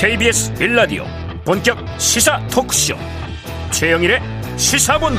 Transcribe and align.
KBS 0.00 0.54
일라디오 0.54 1.04
본격 1.44 1.76
시사 1.98 2.38
토크쇼. 2.46 2.94
최영일의 3.72 4.20
시사본부. 4.56 5.18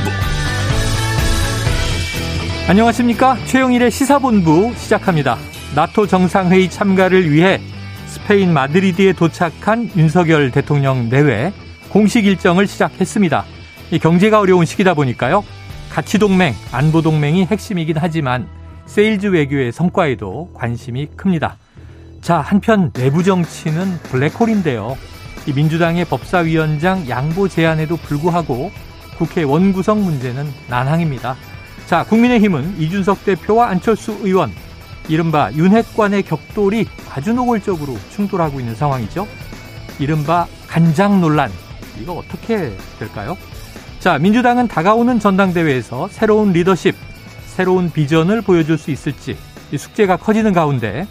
안녕하십니까? 2.66 3.36
최영일의 3.44 3.90
시사본부 3.90 4.72
시작합니다. 4.78 5.36
나토 5.74 6.06
정상회의 6.06 6.70
참가를 6.70 7.30
위해 7.30 7.60
스페인 8.06 8.54
마드리드에 8.54 9.12
도착한 9.12 9.90
윤석열 9.98 10.50
대통령 10.50 11.10
내외 11.10 11.52
공식 11.90 12.24
일정을 12.24 12.66
시작했습니다. 12.66 13.44
경제가 14.00 14.40
어려운 14.40 14.64
시기다 14.64 14.94
보니까요. 14.94 15.44
가치동맹 15.90 16.54
안보동맹이 16.72 17.44
핵심이긴 17.44 17.96
하지만 17.98 18.48
세일즈 18.86 19.26
외교의 19.26 19.72
성과에도 19.72 20.50
관심이 20.54 21.08
큽니다 21.16 21.58
자, 22.20 22.38
한편 22.38 22.92
내부 22.92 23.22
정치는 23.22 23.98
블랙홀인데요. 24.02 24.96
이 25.46 25.52
민주당의 25.52 26.04
법사위원장 26.04 27.08
양보 27.08 27.48
제안에도 27.48 27.96
불구하고 27.96 28.70
국회 29.16 29.42
원구성 29.42 30.04
문제는 30.04 30.46
난항입니다. 30.68 31.36
자, 31.86 32.04
국민의힘은 32.04 32.78
이준석 32.78 33.24
대표와 33.24 33.68
안철수 33.68 34.18
의원, 34.20 34.52
이른바 35.08 35.50
윤핵관의 35.52 36.22
격돌이 36.24 36.86
아주 37.10 37.32
노골적으로 37.32 37.96
충돌하고 38.10 38.60
있는 38.60 38.74
상황이죠. 38.74 39.26
이른바 39.98 40.46
간장 40.68 41.20
논란. 41.20 41.50
이거 42.00 42.12
어떻게 42.12 42.72
될까요? 42.98 43.36
자, 43.98 44.18
민주당은 44.18 44.68
다가오는 44.68 45.18
전당대회에서 45.20 46.08
새로운 46.08 46.52
리더십, 46.52 46.94
새로운 47.46 47.90
비전을 47.90 48.42
보여줄 48.42 48.78
수 48.78 48.90
있을지 48.90 49.36
숙제가 49.74 50.16
커지는 50.18 50.52
가운데 50.52 51.06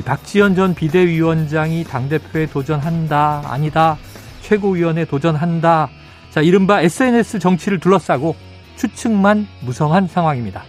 박지원 0.00 0.54
전 0.54 0.74
비대위원장이 0.74 1.84
당대표에 1.84 2.46
도전한다, 2.46 3.42
아니다, 3.44 3.98
최고위원에 4.40 5.04
도전한다. 5.04 5.90
자, 6.30 6.40
이른바 6.40 6.80
SNS 6.80 7.38
정치를 7.38 7.78
둘러싸고 7.78 8.34
추측만 8.76 9.46
무성한 9.60 10.08
상황입니다. 10.08 10.64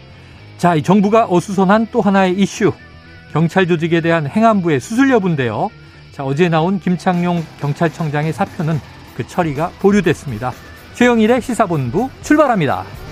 자, 0.58 0.76
이 0.76 0.84
정부가 0.84 1.28
어수선한 1.30 1.88
또 1.92 2.02
하나의 2.02 2.34
이슈. 2.34 2.74
경찰 3.32 3.68
조직에 3.68 4.02
대한 4.02 4.28
행안부의 4.28 4.80
수술 4.80 5.10
여부인데요. 5.10 5.70
자, 6.12 6.24
어제 6.24 6.50
나온 6.50 6.80
김창룡 6.80 7.44
경찰청장의 7.60 8.34
사표는 8.34 8.80
그 9.16 9.26
처리가 9.26 9.72
보류됐습니다. 9.80 10.52
최영일의 10.94 11.42
시사본부 11.42 12.10
출발합니다. 12.22 13.03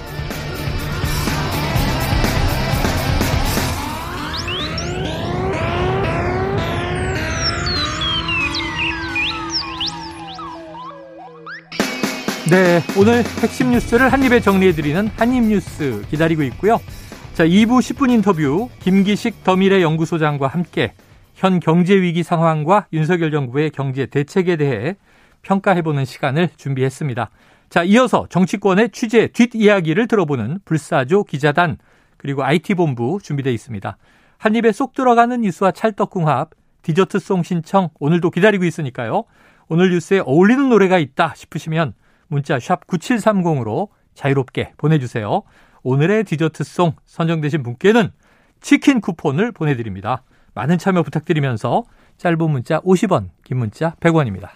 네, 12.51 12.81
오늘 12.99 13.23
핵심 13.41 13.71
뉴스를 13.71 14.11
한입에 14.11 14.41
정리해드리는 14.41 15.07
한입뉴스 15.15 16.03
기다리고 16.09 16.43
있고요. 16.43 16.81
자, 17.33 17.45
2부 17.45 17.79
10분 17.79 18.11
인터뷰 18.11 18.67
김기식 18.81 19.45
더미래 19.45 19.81
연구소장과 19.81 20.47
함께 20.47 20.91
현 21.33 21.61
경제 21.61 21.95
위기 21.95 22.23
상황과 22.23 22.87
윤석열 22.91 23.31
정부의 23.31 23.69
경제 23.69 24.05
대책에 24.05 24.57
대해 24.57 24.97
평가해보는 25.43 26.03
시간을 26.03 26.49
준비했습니다. 26.57 27.29
자, 27.69 27.83
이어서 27.83 28.27
정치권의 28.29 28.89
취재 28.89 29.27
뒷이야기를 29.27 30.09
들어보는 30.09 30.59
불사조 30.65 31.23
기자단 31.23 31.77
그리고 32.17 32.43
IT본부 32.43 33.19
준비되어 33.23 33.53
있습니다. 33.53 33.97
한 34.37 34.55
입에 34.55 34.73
쏙 34.73 34.93
들어가는 34.93 35.39
뉴스와 35.39 35.71
찰떡궁합 35.71 36.49
디저트송 36.81 37.43
신청 37.43 37.91
오늘도 38.01 38.29
기다리고 38.29 38.65
있으니까요. 38.65 39.23
오늘 39.69 39.91
뉴스에 39.91 40.19
어울리는 40.19 40.67
노래가 40.67 40.99
있다 40.99 41.33
싶으시면 41.37 41.93
문자 42.31 42.59
샵 42.59 42.87
9730으로 42.87 43.89
자유롭게 44.15 44.73
보내주세요. 44.77 45.43
오늘의 45.83 46.23
디저트송 46.23 46.93
선정되신 47.05 47.61
분께는 47.61 48.11
치킨 48.61 49.01
쿠폰을 49.01 49.51
보내드립니다. 49.51 50.23
많은 50.53 50.77
참여 50.77 51.03
부탁드리면서 51.03 51.83
짧은 52.17 52.49
문자 52.49 52.79
50원, 52.81 53.29
긴 53.43 53.57
문자 53.57 53.95
100원입니다. 53.99 54.49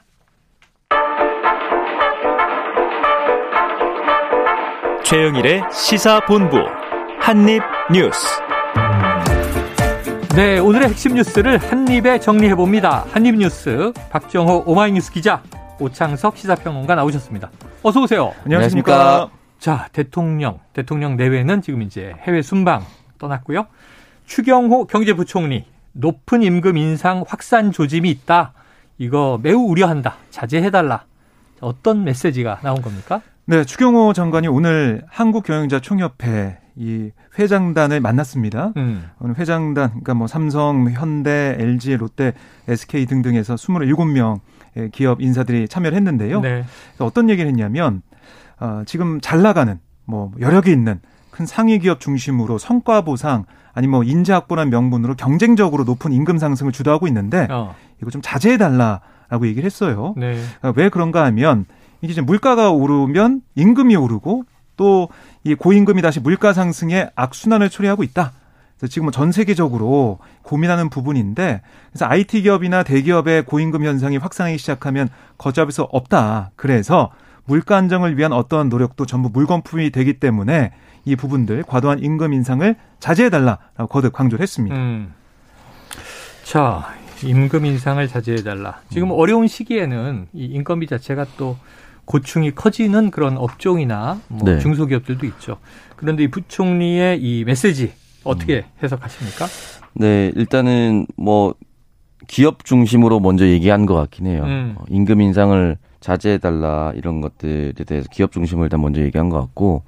최영일의 5.04 5.64
시사본부 5.72 6.58
한입뉴스 7.20 8.42
네, 10.36 10.60
오늘의 10.60 10.90
핵심 10.90 11.14
뉴스를 11.14 11.58
한입에 11.58 12.20
정리해봅니다. 12.20 13.06
한입뉴스 13.12 13.94
박정호 14.10 14.64
오마이뉴스 14.66 15.12
기자 15.12 15.42
오창석 15.80 16.38
시사평론가 16.38 16.96
나오셨습니다. 16.96 17.50
어서 17.84 18.02
오세요. 18.02 18.34
안녕하십니까. 18.44 19.30
자, 19.60 19.88
대통령, 19.92 20.60
대통령 20.74 21.16
내외는 21.18 21.62
지금 21.62 21.82
이제 21.82 22.14
해외 22.22 22.42
순방 22.42 22.84
떠났고요. 23.18 23.68
추경호 24.26 24.88
경제부총리 24.88 25.66
높은 25.94 26.44
임금 26.44 26.78
인상 26.78 27.24
확산 27.28 27.72
조짐이 27.72 28.10
있다. 28.10 28.54
이거 28.98 29.40
매우 29.42 29.60
우려한다. 29.62 30.16
자제해달라. 30.30 31.06
어떤 31.62 32.04
메시지가 32.04 32.60
나온 32.62 32.82
겁니까? 32.82 33.22
네, 33.46 33.64
추경호 33.64 34.14
장관이 34.14 34.48
오늘 34.48 35.04
한국경영자총협회 35.10 36.58
이 36.78 37.12
회장단을 37.40 38.02
만났습니다. 38.02 38.74
음. 38.78 39.06
회장단, 39.38 39.90
그러니까 39.90 40.14
뭐 40.14 40.28
삼성, 40.28 40.90
현대, 40.92 41.56
LG, 41.58 41.98
롯데, 41.98 42.34
SK 42.68 43.06
등등에서 43.06 43.56
27명 43.56 44.40
기업 44.92 45.22
인사들이 45.22 45.68
참여를 45.68 45.96
했는데요. 45.96 46.42
네. 46.42 46.66
어떤 47.00 47.30
얘기를 47.30 47.50
했냐면 47.50 48.02
어, 48.60 48.84
지금 48.86 49.22
잘 49.22 49.42
나가는 49.42 49.80
뭐 50.06 50.32
여력이 50.40 50.72
있는 50.72 51.00
큰 51.32 51.46
상위 51.46 51.80
기업 51.80 52.00
중심으로 52.00 52.58
성과 52.58 53.02
보상 53.02 53.46
아니 53.74 53.88
뭐 53.88 54.04
인재 54.04 54.34
확보란 54.34 54.70
명분으로 54.70 55.16
경쟁적으로 55.16 55.84
높은 55.84 56.14
임금 56.14 56.38
상승을 56.38 56.72
주도하고 56.72 57.08
있는데 57.08 57.48
어. 57.50 57.76
이거 58.02 58.10
좀 58.10 58.22
자제해 58.22 58.58
달라라고 58.58 59.48
얘기를 59.48 59.66
했어요. 59.66 60.14
네. 60.18 60.42
어, 60.62 60.74
왜 60.76 60.90
그런가 60.90 61.26
하면 61.26 61.66
이게 62.02 62.12
이제 62.12 62.22
물가가 62.22 62.72
오르면 62.72 63.42
임금이 63.56 63.96
오르고 63.96 64.44
또 64.78 65.10
이 65.46 65.54
고임금이 65.54 66.02
다시 66.02 66.20
물가 66.20 66.54
상승에 66.54 67.08
악순환을 67.16 67.70
초래하고 67.70 68.04
있다. 68.04 68.34
그래서 68.78 68.92
지금 68.92 69.12
전 69.12 69.32
세계적으로 69.32 70.18
고민하는 70.42 70.90
부분인데 70.90 71.62
그래서 71.92 72.08
IT 72.08 72.42
기업이나 72.42 72.82
대기업의 72.84 73.46
고임금 73.46 73.86
현상이 73.86 74.18
확산하기 74.18 74.58
시작하면 74.58 75.08
거잡을 75.38 75.72
수 75.72 75.84
없다. 75.84 76.50
그래서 76.56 77.12
물가 77.46 77.78
안정을 77.78 78.18
위한 78.18 78.34
어떠한 78.34 78.70
노력도 78.70 79.06
전부 79.06 79.30
물건품이 79.30 79.92
되기 79.92 80.14
때문에 80.14 80.72
이 81.06 81.16
부분들 81.16 81.64
과도한 81.68 82.00
임금 82.00 82.34
인상을 82.34 82.76
자제해 83.00 83.30
달라라고 83.30 83.88
거듭 83.88 84.14
강조를 84.14 84.42
했습니다. 84.42 84.76
음. 84.76 85.14
자, 86.44 86.96
임금 87.24 87.68
인상을 87.68 88.06
자제해 88.08 88.38
달라. 88.42 88.82
지금 88.90 89.10
음. 89.12 89.12
어려운 89.12 89.48
시기에는 89.48 90.30
이 90.34 90.46
인건비 90.46 90.88
자체가 90.88 91.28
또 91.38 91.56
고충이 92.06 92.52
커지는 92.56 93.12
그런 93.12 93.38
업종이나 93.38 94.20
뭐 94.28 94.44
네. 94.44 94.60
중소기업들도 94.60 95.26
있죠. 95.28 95.58
그런데 95.96 96.24
이 96.24 96.28
부총리의 96.28 97.22
이 97.22 97.44
메시지 97.44 97.94
어떻게 98.24 98.58
음. 98.58 98.64
해석하십니까? 98.84 99.46
네, 99.94 100.32
일단은 100.36 101.08
뭐 101.16 101.56
기업 102.28 102.66
중심으로 102.66 103.20
먼저 103.20 103.48
얘기한 103.48 103.86
것 103.86 103.96
같긴 103.96 104.28
해요. 104.28 104.44
음. 104.46 104.76
어, 104.78 104.84
임금 104.90 105.22
인상을 105.22 105.78
자제해달라 106.00 106.94
이런 106.96 107.22
것들에 107.22 107.74
대해서 107.86 108.08
기업 108.12 108.32
중심을 108.32 108.66
일단 108.66 108.82
먼저 108.82 109.02
얘기한 109.02 109.30
것 109.30 109.40
같고 109.40 109.84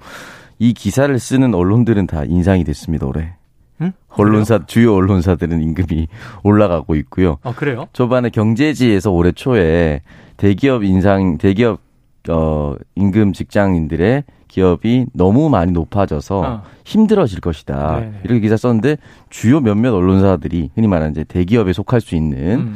이 0.58 0.72
기사를 0.72 1.16
쓰는 1.18 1.54
언론들은 1.54 2.06
다 2.06 2.24
인상이 2.24 2.64
됐습니다 2.64 3.06
올해. 3.06 3.34
음? 3.80 3.92
언론사 4.08 4.66
주요 4.66 4.94
언론사들은 4.94 5.62
임금이 5.62 6.08
올라가고 6.42 6.96
있고요. 6.96 7.38
아 7.42 7.52
그래요? 7.52 7.86
초반에 7.92 8.30
경제지에서 8.30 9.12
올해 9.12 9.30
초에 9.30 10.02
대기업 10.36 10.82
인상 10.82 11.38
대기업 11.38 11.80
어 12.28 12.74
임금 12.94 13.32
직장인들의 13.32 14.24
기업이 14.48 15.06
너무 15.12 15.48
많이 15.50 15.72
높아져서 15.72 16.40
어. 16.40 16.62
힘들어질 16.84 17.40
것이다. 17.40 18.00
네네. 18.00 18.20
이렇게 18.24 18.40
기사 18.40 18.56
썼는데 18.56 18.96
주요 19.30 19.60
몇몇 19.60 19.92
언론사들이 19.94 20.70
흔히 20.74 20.88
말하는 20.88 21.12
이제 21.12 21.24
대기업에 21.24 21.72
속할 21.72 22.00
수 22.00 22.14
있는 22.14 22.60
음. 22.60 22.74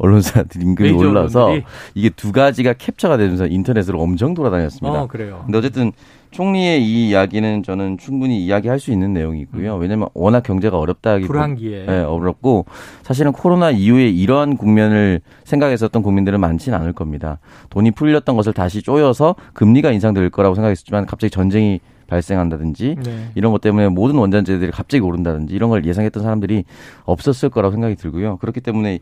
언론사들 0.00 0.62
임금이 0.62 0.92
올라서 0.92 1.44
언론들이? 1.44 1.64
이게 1.94 2.10
두 2.10 2.32
가지가 2.32 2.72
캡처가 2.74 3.16
되면서 3.18 3.46
인터넷으로 3.46 4.00
엄청 4.00 4.34
돌아다녔습니다. 4.34 5.02
어, 5.02 5.06
그래요. 5.06 5.42
근데 5.44 5.58
어쨌든 5.58 5.92
총리의 6.30 6.82
이 6.82 7.08
이야기는 7.08 7.64
저는 7.64 7.98
충분히 7.98 8.44
이야기할 8.44 8.78
수 8.78 8.92
있는 8.92 9.12
내용이고요. 9.12 9.76
음. 9.76 9.80
왜냐하면 9.80 10.08
워낙 10.14 10.42
경제가 10.42 10.78
어렵다기 10.78 11.26
불한기에 11.26 11.86
네, 11.86 12.02
어렵고 12.02 12.66
사실은 13.02 13.32
코로나 13.32 13.70
이후에 13.70 14.08
이러한 14.08 14.56
국면을 14.56 15.20
생각했었던 15.44 16.02
국민들은 16.02 16.40
많지는 16.40 16.78
않을 16.78 16.92
겁니다. 16.92 17.38
돈이 17.70 17.90
풀렸던 17.90 18.36
것을 18.36 18.52
다시 18.52 18.82
쪼여서 18.82 19.34
금리가 19.54 19.90
인상될 19.90 20.30
거라고 20.30 20.54
생각했었지만 20.54 21.06
갑자기 21.06 21.30
전쟁이 21.30 21.80
발생한다든지 22.10 22.96
네. 23.02 23.30
이런 23.34 23.52
것 23.52 23.60
때문에 23.60 23.88
모든 23.88 24.16
원자재들이 24.16 24.70
갑자기 24.70 25.02
오른다든지 25.02 25.54
이런 25.54 25.70
걸 25.70 25.84
예상했던 25.86 26.22
사람들이 26.22 26.64
없었을 27.04 27.48
거라고 27.48 27.72
생각이 27.72 27.94
들고요. 27.94 28.36
그렇기 28.38 28.60
때문에 28.60 28.98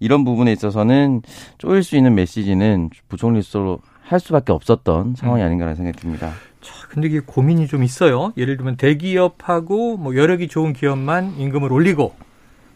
이런 0.00 0.24
부분에 0.24 0.52
있어서는 0.52 1.22
쪼일 1.58 1.82
수 1.82 1.96
있는 1.96 2.14
메시지는 2.14 2.90
부총리 3.08 3.42
스스로 3.42 3.80
할 4.02 4.20
수밖에 4.20 4.52
없었던 4.52 5.14
상황이 5.16 5.42
음. 5.42 5.46
아닌가라는 5.46 5.76
생각이 5.76 5.98
듭니다. 5.98 6.32
자, 6.60 6.72
근데 6.88 7.08
이게 7.08 7.20
고민이 7.20 7.66
좀 7.66 7.82
있어요. 7.82 8.32
예를 8.36 8.56
들면 8.56 8.76
대기업하고 8.76 9.96
뭐 9.96 10.16
여력이 10.16 10.48
좋은 10.48 10.72
기업만 10.72 11.34
임금을 11.38 11.72
올리고 11.72 12.14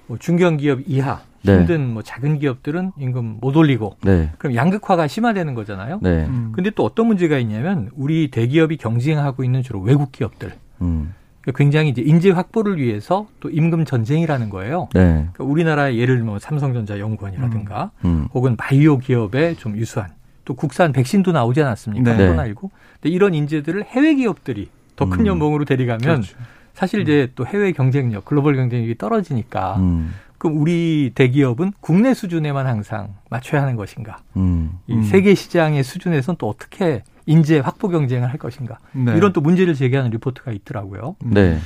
뭐 0.06 0.18
중견기업 0.18 0.80
이하 0.86 1.20
네. 1.46 1.58
힘든 1.58 1.88
네. 1.88 1.92
뭐 1.94 2.02
작은 2.02 2.38
기업들은 2.38 2.92
임금 2.98 3.38
못 3.40 3.56
올리고 3.56 3.96
네. 4.02 4.30
그럼 4.38 4.54
양극화가 4.54 5.06
심화되는 5.06 5.54
거잖아요. 5.54 6.00
네. 6.02 6.26
음. 6.26 6.52
근데 6.54 6.70
또 6.70 6.84
어떤 6.84 7.06
문제가 7.06 7.38
있냐면 7.38 7.90
우리 7.94 8.30
대기업이 8.30 8.76
경쟁하고 8.76 9.44
있는 9.44 9.62
주로 9.62 9.80
외국 9.80 10.12
기업들. 10.12 10.52
음. 10.82 11.14
그러니까 11.40 11.58
굉장히 11.58 11.90
이제 11.90 12.02
인재 12.04 12.30
확보를 12.30 12.78
위해서 12.78 13.28
또 13.38 13.48
임금 13.48 13.84
전쟁이라는 13.84 14.50
거예요. 14.50 14.88
네. 14.94 15.28
그러니까 15.32 15.44
우리나라의 15.44 15.98
예를 15.98 16.22
뭐 16.22 16.38
삼성전자 16.38 16.98
연구원이라든가 16.98 17.92
음. 18.04 18.08
음. 18.08 18.28
혹은 18.34 18.56
바이오 18.56 18.98
기업에 18.98 19.54
좀 19.54 19.76
유수한 19.76 20.10
또 20.44 20.54
국산 20.54 20.92
백신도 20.92 21.32
나오지 21.32 21.62
않았습니까? 21.62 22.16
네. 22.16 22.28
코로나19. 22.28 22.70
근데 23.00 23.14
이런 23.14 23.34
인재들을 23.34 23.84
해외 23.84 24.14
기업들이 24.14 24.68
더큰 24.96 25.20
음. 25.20 25.26
연봉으로 25.26 25.64
데려가면 25.64 26.00
그렇죠. 26.00 26.36
사실 26.74 27.00
이제 27.00 27.30
또 27.34 27.46
해외 27.46 27.72
경쟁력, 27.72 28.24
글로벌 28.24 28.56
경쟁력이 28.56 28.98
떨어지니까 28.98 29.76
음. 29.78 30.14
그럼 30.46 30.60
우리 30.60 31.10
대기업은 31.14 31.72
국내 31.80 32.14
수준에만 32.14 32.66
항상 32.66 33.14
맞춰야 33.30 33.62
하는 33.62 33.74
것인가? 33.74 34.18
음. 34.36 34.78
이 34.86 34.94
음. 34.94 35.02
세계 35.02 35.34
시장의 35.34 35.82
수준에서는 35.82 36.36
또 36.38 36.48
어떻게 36.48 37.02
인재 37.26 37.58
확보 37.58 37.88
경쟁을 37.88 38.30
할 38.30 38.38
것인가? 38.38 38.78
네. 38.92 39.16
이런 39.16 39.32
또 39.32 39.40
문제를 39.40 39.74
제기하는 39.74 40.10
리포트가 40.12 40.52
있더라고요. 40.52 41.16
네. 41.24 41.58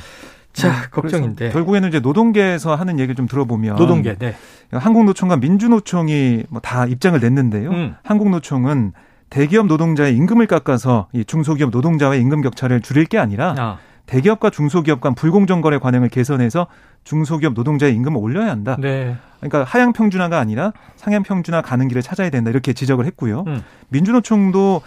자, 0.55 0.69
음, 0.69 0.75
걱정인데. 0.91 1.51
결국에는 1.51 1.89
이제 1.91 2.01
노동계에서 2.01 2.75
하는 2.75 2.99
얘기를 2.99 3.15
좀 3.15 3.27
들어보면 3.29 3.77
노동계, 3.77 4.17
네. 4.17 4.35
한국노총과 4.73 5.37
민주노총이 5.37 6.45
뭐 6.49 6.61
다 6.63 6.87
입장을 6.87 7.21
냈는데요. 7.21 7.71
음. 7.71 7.95
한국노총은 8.03 8.93
대기업 9.29 9.67
노동자의 9.67 10.17
임금을 10.17 10.47
깎아서 10.47 11.07
이 11.13 11.25
중소기업 11.25 11.71
노동자와의 11.71 12.21
임금 12.23 12.41
격차를 12.41 12.81
줄일 12.81 13.05
게 13.05 13.19
아니라 13.19 13.55
아. 13.59 13.79
대기업과 14.11 14.51
중소기업 14.51 15.01
간 15.01 15.15
불공정 15.15 15.61
거래 15.61 15.79
관행을 15.79 16.09
개선해서 16.09 16.67
중소기업 17.05 17.55
노동자의 17.55 17.95
임금을 17.95 18.21
올려야 18.21 18.51
한다. 18.51 18.77
네. 18.81 19.17
그러니까 19.39 19.63
하향 19.65 19.93
평준화가 19.93 20.39
아니라 20.39 20.73
상향 20.97 21.23
평준화 21.23 21.63
가는 21.63 21.87
길을 21.87 22.03
찾아야 22.03 22.29
된다. 22.29 22.51
이렇게 22.51 22.73
지적을 22.73 23.07
했고요. 23.07 23.45
음. 23.47 23.63
민주노총도 23.89 24.83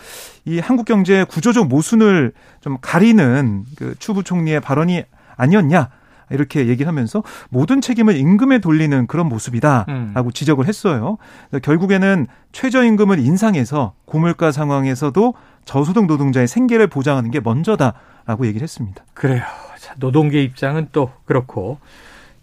이 0.45 0.59
한국 0.59 0.85
경제 0.85 1.23
구조적 1.23 1.67
모순을 1.69 2.33
좀 2.59 2.77
가리는 2.81 3.63
그 3.77 3.95
추 3.97 4.13
부 4.13 4.23
총리의 4.23 4.59
발언이 4.59 5.03
아니었냐. 5.37 5.89
이렇게 6.29 6.67
얘기를 6.67 6.87
하면서 6.87 7.23
모든 7.49 7.79
책임을 7.79 8.15
임금에 8.17 8.59
돌리는 8.59 9.07
그런 9.07 9.27
모습이다라고 9.29 9.89
음. 9.89 10.31
지적을 10.33 10.67
했어요. 10.67 11.17
결국에는 11.61 12.27
최저임금을 12.51 13.19
인상해서 13.19 13.93
고물가 14.05 14.51
상황에서도 14.51 15.33
저소득 15.65 16.07
노동자의 16.07 16.47
생계를 16.47 16.87
보장하는 16.87 17.31
게 17.31 17.39
먼저다. 17.39 17.93
라고 18.25 18.45
얘기를 18.45 18.63
했습니다. 18.63 19.03
그래요. 19.13 19.43
자, 19.79 19.95
노동계 19.97 20.41
입장은 20.43 20.89
또 20.91 21.11
그렇고 21.25 21.79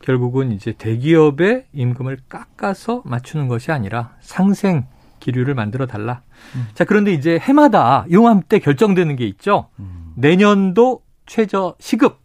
결국은 0.00 0.52
이제 0.52 0.72
대기업의 0.72 1.66
임금을 1.72 2.18
깎아서 2.28 3.02
맞추는 3.04 3.48
것이 3.48 3.72
아니라 3.72 4.14
상생 4.20 4.86
기류를 5.20 5.54
만들어 5.54 5.86
달라. 5.86 6.22
음. 6.54 6.68
자, 6.74 6.84
그런데 6.84 7.12
이제 7.12 7.38
해마다 7.38 8.06
용암때 8.10 8.58
결정되는 8.58 9.16
게 9.16 9.26
있죠. 9.26 9.68
음. 9.78 10.12
내년도 10.16 11.02
최저 11.26 11.74
시급, 11.78 12.20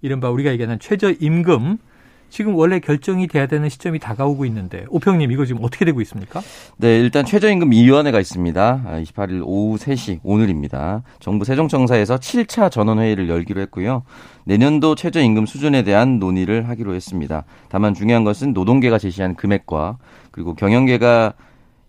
이른바 0.00 0.30
우리가 0.30 0.52
얘기하는 0.52 0.78
최저 0.78 1.10
임금, 1.10 1.78
지금 2.36 2.54
원래 2.54 2.80
결정이 2.80 3.28
돼야 3.28 3.46
되는 3.46 3.66
시점이 3.66 3.98
다가오고 3.98 4.44
있는데 4.44 4.84
오평님 4.90 5.32
이거 5.32 5.46
지금 5.46 5.64
어떻게 5.64 5.86
되고 5.86 6.02
있습니까? 6.02 6.42
네, 6.76 6.98
일단 6.98 7.24
최저임금 7.24 7.70
위원회가 7.70 8.20
있습니다. 8.20 8.82
28일 8.84 9.40
아, 9.40 9.44
오후 9.46 9.78
3시 9.78 10.20
오늘입니다. 10.22 11.02
정부 11.18 11.46
세종청사에서 11.46 12.18
7차 12.18 12.70
전원회의를 12.70 13.30
열기로 13.30 13.62
했고요. 13.62 14.02
내년도 14.44 14.94
최저임금 14.94 15.46
수준에 15.46 15.82
대한 15.82 16.18
논의를 16.18 16.68
하기로 16.68 16.92
했습니다. 16.92 17.44
다만 17.70 17.94
중요한 17.94 18.22
것은 18.22 18.52
노동계가 18.52 18.98
제시한 18.98 19.34
금액과 19.34 19.96
그리고 20.30 20.52
경영계가 20.52 21.32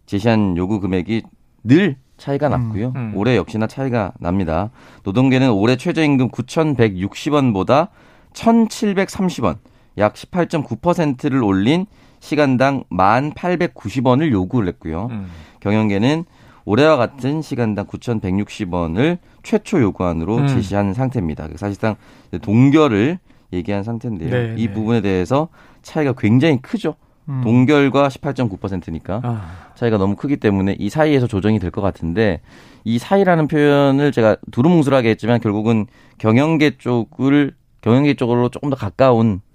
제시한 0.05 0.55
요구 0.55 0.79
금액이 0.79 1.23
늘 1.65 1.97
차이가 2.15 2.47
났고요. 2.47 2.93
음, 2.95 2.95
음. 2.95 3.11
올해 3.15 3.35
역시나 3.35 3.67
차이가 3.67 4.13
납니다. 4.17 4.69
노동계는 5.03 5.51
올해 5.51 5.75
최저임금 5.75 6.29
9,160원보다 6.29 7.89
1,730원, 8.31 9.57
약 9.97 10.13
18.9%를 10.13 11.43
올린 11.43 11.85
시간당 12.19 12.83
1,890원을 12.91 14.31
요구를 14.31 14.67
했고요. 14.69 15.07
음. 15.11 15.27
경영계는 15.59 16.25
올해와 16.65 16.97
같은 16.97 17.41
시간당 17.41 17.85
9,160원을 17.87 19.17
최초 19.43 19.81
요구안으로 19.81 20.37
음. 20.37 20.47
제시한 20.47 20.93
상태입니다. 20.93 21.47
사실상 21.55 21.95
동결을 22.41 23.19
얘기한 23.53 23.83
상태인데요. 23.83 24.29
네, 24.29 24.55
이 24.57 24.67
네. 24.67 24.73
부분에 24.73 25.01
대해서 25.01 25.47
차이가 25.81 26.13
굉장히 26.17 26.61
크죠. 26.61 26.95
음. 27.29 27.41
동결과 27.43 28.07
18.9%니까 28.09 29.21
아. 29.23 29.51
차이가 29.75 29.97
너무 29.97 30.15
크기 30.15 30.37
때문에 30.37 30.75
이 30.79 30.89
사이에서 30.89 31.27
조정이 31.27 31.59
될 31.59 31.71
것 31.71 31.81
같은데 31.81 32.41
이 32.83 32.99
사이라는 32.99 33.47
표현을 33.47 34.11
제가 34.11 34.37
두루뭉술하게 34.51 35.09
했지만 35.11 35.39
결국은 35.41 35.87
경영계 36.17 36.77
쪽을 36.77 37.53
경영계 37.81 38.15
쪽으로 38.15 38.49
조금 38.49 38.69
더 38.69 38.75
가까운 38.75 39.39
어, 39.39 39.46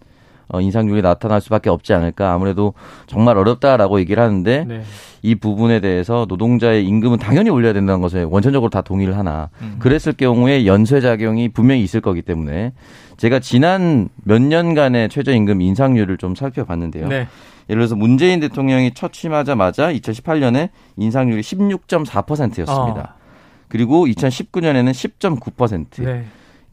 인상률이 0.61 1.03
나타날 1.03 1.41
수밖에 1.41 1.71
없지 1.71 1.93
않을까. 1.95 2.33
아무래도 2.33 2.75
정말 3.07 3.39
어렵다라고 3.39 4.01
얘기를 4.01 4.23
하는데 4.23 4.65
네. 4.67 4.83
이 5.23 5.35
부분에 5.35 5.81
대해서 5.81 6.27
노동자의 6.29 6.85
임금은 6.87 7.19
당연히 7.19 7.51
올려야 7.51 7.73
된다는 7.73 8.01
것에 8.01 8.25
원천적으로 8.25 8.71
다 8.71 8.83
동의를 8.83 9.17
하나. 9.17 9.51
음. 9.61 9.77
그랬을 9.79 10.13
경우에 10.13 10.67
연쇄 10.67 11.01
작용이 11.01 11.49
분명히 11.49 11.83
있을 11.83 12.01
거기 12.01 12.23
때문에 12.23 12.73
제가 13.17 13.39
지난 13.39 14.09
몇 14.25 14.43
년간의 14.43 15.09
최저임금 15.09 15.61
인상률을 15.61 16.17
좀 16.19 16.35
살펴봤는데요. 16.35 17.09
네. 17.09 17.29
예를 17.71 17.81
들어서 17.81 17.95
문재인 17.95 18.41
대통령이 18.41 18.93
첫 18.95 19.13
취임하자마자 19.13 19.93
2018년에 19.93 20.71
인상률이 20.97 21.41
16.4%였습니다. 21.41 23.15
어. 23.17 23.23
그리고 23.69 24.07
2019년에는 24.07 24.91
10.9%. 24.91 26.05
네. 26.05 26.25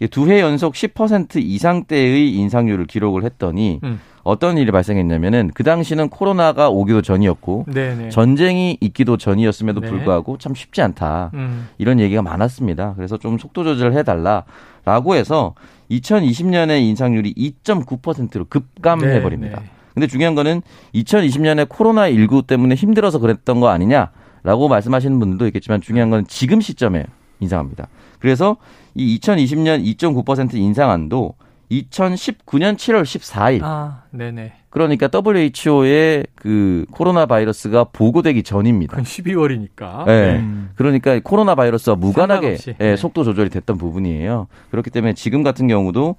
두 0.07 0.27
해 0.29 0.39
연속 0.39 0.73
10% 0.73 1.37
이상대의 1.37 2.33
인상률을 2.33 2.85
기록을 2.85 3.23
했더니 3.23 3.79
음. 3.83 3.99
어떤 4.23 4.57
일이 4.57 4.71
발생했냐면은 4.71 5.51
그 5.53 5.63
당시는 5.63 6.09
코로나가 6.09 6.69
오기도 6.69 7.01
전이었고 7.01 7.65
네네. 7.73 7.95
네. 7.95 8.09
전쟁이 8.09 8.77
있기도 8.79 9.17
전이었음에도 9.17 9.81
네. 9.81 9.89
불구하고 9.89 10.37
참 10.37 10.53
쉽지 10.53 10.81
않다 10.81 11.31
음. 11.33 11.67
이런 11.77 11.99
얘기가 11.99 12.21
많았습니다. 12.21 12.93
그래서 12.95 13.17
좀 13.17 13.37
속도 13.37 13.63
조절을 13.63 13.97
해달라라고 13.97 15.15
해서 15.15 15.55
2020년에 15.91 16.81
인상률이 16.81 17.33
2.9%로 17.33 18.45
급감해 18.49 19.21
버립니다. 19.21 19.59
네, 19.59 19.65
네. 19.65 19.71
근데 19.93 20.07
중요한 20.07 20.35
거는 20.35 20.61
2020년에 20.93 21.67
코로나 21.67 22.09
19 22.09 22.43
때문에 22.43 22.75
힘들어서 22.75 23.19
그랬던 23.19 23.59
거 23.59 23.69
아니냐라고 23.69 24.67
말씀하시는 24.69 25.19
분들도 25.19 25.47
있겠지만 25.47 25.81
중요한 25.81 26.09
건 26.09 26.25
지금 26.27 26.61
시점에 26.61 27.05
인상합니다. 27.39 27.87
그래서 28.19 28.57
이 28.95 29.17
2020년 29.19 29.83
2.9% 29.97 30.55
인상안도 30.55 31.35
2019년 31.71 32.75
7월 32.75 33.03
14일. 33.03 33.61
아, 33.63 34.03
네네. 34.11 34.53
그러니까 34.69 35.09
WHO의 35.11 36.25
그 36.35 36.85
코로나 36.91 37.25
바이러스가 37.25 37.85
보고되기 37.85 38.43
전입니다. 38.43 38.91
그건 38.91 39.03
12월이니까. 39.03 40.05
네. 40.05 40.37
음. 40.37 40.69
그러니까 40.75 41.19
코로나 41.23 41.55
바이러스와 41.55 41.95
무관하게 41.95 42.55
네, 42.55 42.73
네. 42.77 42.95
속도 42.95 43.23
조절이 43.23 43.49
됐던 43.49 43.77
부분이에요. 43.77 44.47
그렇기 44.69 44.89
때문에 44.89 45.13
지금 45.13 45.43
같은 45.43 45.67
경우도 45.67 46.15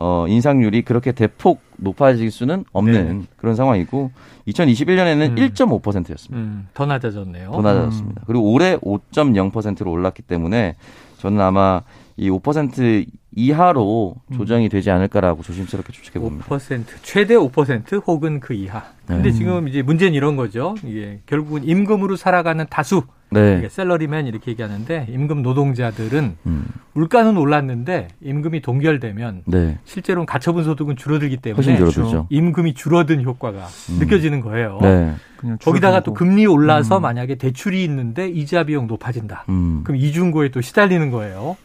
어, 0.00 0.26
인상률이 0.28 0.82
그렇게 0.82 1.10
대폭 1.10 1.60
높아질 1.76 2.30
수는 2.30 2.64
없는 2.72 3.18
네. 3.18 3.26
그런 3.36 3.56
상황이고 3.56 4.12
2021년에는 4.46 5.30
음. 5.30 5.34
1.5%였습니다. 5.34 6.36
음, 6.36 6.68
더 6.72 6.86
낮아졌네요. 6.86 7.50
더 7.50 7.60
낮아졌습니다. 7.62 8.20
음. 8.20 8.24
그리고 8.26 8.52
올해 8.52 8.76
5.0%로 8.76 9.90
올랐기 9.90 10.22
때문에 10.22 10.76
저는 11.18 11.40
아마 11.40 11.82
이 12.18 12.30
5% 12.30 13.06
이하로 13.36 14.16
음. 14.32 14.36
조정이 14.36 14.68
되지 14.68 14.90
않을까라고 14.90 15.42
조심스럽게 15.42 15.92
추측해 15.92 16.18
봅니다. 16.18 16.46
5% 16.46 16.84
최대 17.02 17.36
5% 17.36 18.02
혹은 18.06 18.40
그 18.40 18.54
이하. 18.54 18.82
근데 19.06 19.30
네. 19.30 19.32
지금 19.32 19.68
이제 19.68 19.82
문제는 19.82 20.14
이런 20.14 20.34
거죠. 20.34 20.74
이게 20.84 21.20
결국은 21.26 21.62
임금으로 21.62 22.16
살아가는 22.16 22.66
다수 22.68 23.04
네. 23.30 23.68
셀러리맨 23.68 24.26
이렇게 24.26 24.50
얘기하는데 24.50 25.06
임금 25.10 25.42
노동자들은 25.42 26.36
음. 26.46 26.66
물가는 26.94 27.36
올랐는데 27.36 28.08
임금이 28.22 28.62
동결되면 28.62 29.42
네. 29.46 29.78
실제로는 29.84 30.26
가처분 30.26 30.64
소득은 30.64 30.96
줄어들기 30.96 31.36
때문에 31.36 31.76
줄어들죠. 31.76 32.26
임금이 32.30 32.74
줄어든 32.74 33.22
효과가 33.22 33.66
음. 33.90 33.98
느껴지는 34.00 34.40
거예요. 34.40 34.78
네. 34.82 35.14
거기다가 35.62 36.02
또 36.02 36.12
금리 36.14 36.46
올라서 36.46 36.98
음. 36.98 37.02
만약에 37.02 37.36
대출이 37.36 37.84
있는데 37.84 38.28
이자 38.28 38.64
비용 38.64 38.88
높아진다. 38.88 39.44
음. 39.50 39.82
그럼 39.84 40.00
이중고에 40.00 40.48
또 40.48 40.60
시달리는 40.60 41.10
거예요. 41.12 41.56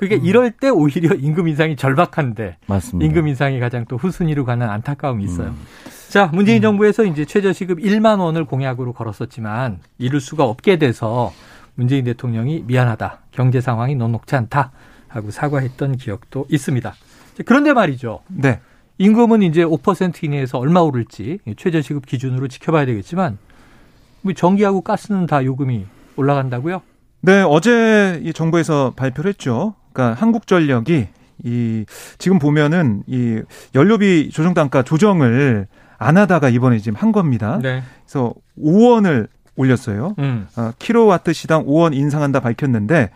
그게 0.00 0.16
음. 0.16 0.24
이럴 0.24 0.50
때 0.50 0.70
오히려 0.70 1.14
임금 1.14 1.46
인상이 1.46 1.76
절박한데 1.76 2.56
맞습니다. 2.66 3.06
임금 3.06 3.28
인상이 3.28 3.60
가장 3.60 3.84
또 3.84 3.98
후순위로 3.98 4.46
가는 4.46 4.66
안타까움이 4.66 5.22
있어요. 5.24 5.48
음. 5.48 5.66
자, 6.08 6.30
문재인 6.32 6.60
음. 6.60 6.62
정부에서 6.62 7.04
이제 7.04 7.26
최저시급 7.26 7.80
1만 7.80 8.18
원을 8.18 8.46
공약으로 8.46 8.94
걸었었지만 8.94 9.80
이룰 9.98 10.22
수가 10.22 10.44
없게 10.44 10.78
돼서 10.78 11.34
문재인 11.74 12.06
대통령이 12.06 12.64
미안하다. 12.66 13.18
경제 13.30 13.60
상황이 13.60 13.94
녹록지 13.94 14.36
않다. 14.36 14.72
하고 15.06 15.30
사과했던 15.30 15.98
기억도 15.98 16.46
있습니다. 16.48 16.94
그런데 17.44 17.74
말이죠. 17.74 18.20
네. 18.28 18.60
임금은 18.96 19.42
이제 19.42 19.64
5% 19.64 20.24
이내에서 20.24 20.56
얼마 20.56 20.80
오를지 20.80 21.40
최저시급 21.58 22.06
기준으로 22.06 22.48
지켜봐야 22.48 22.86
되겠지만 22.86 23.36
뭐 24.22 24.32
전기하고 24.32 24.80
가스는 24.80 25.26
다 25.26 25.44
요금이 25.44 25.84
올라간다고요? 26.16 26.80
네, 27.20 27.42
어제 27.42 28.18
이 28.24 28.32
정부에서 28.32 28.94
발표를 28.96 29.28
했죠. 29.28 29.74
그러니까 29.92 30.20
한국전력이 30.20 31.08
이 31.44 31.84
지금 32.18 32.38
보면은 32.38 33.02
이 33.06 33.40
연료비 33.74 34.30
조정 34.30 34.54
단가 34.54 34.82
조정을 34.82 35.66
안 35.98 36.16
하다가 36.16 36.48
이번에 36.48 36.78
지금 36.78 36.96
한 36.96 37.12
겁니다. 37.12 37.58
네. 37.62 37.82
그래서 38.04 38.34
5원을 38.58 39.28
올렸어요. 39.56 40.14
음. 40.18 40.46
어, 40.56 40.72
킬로와트 40.78 41.32
시당 41.32 41.66
5원 41.66 41.94
인상한다 41.94 42.40
밝혔는데 42.40 43.10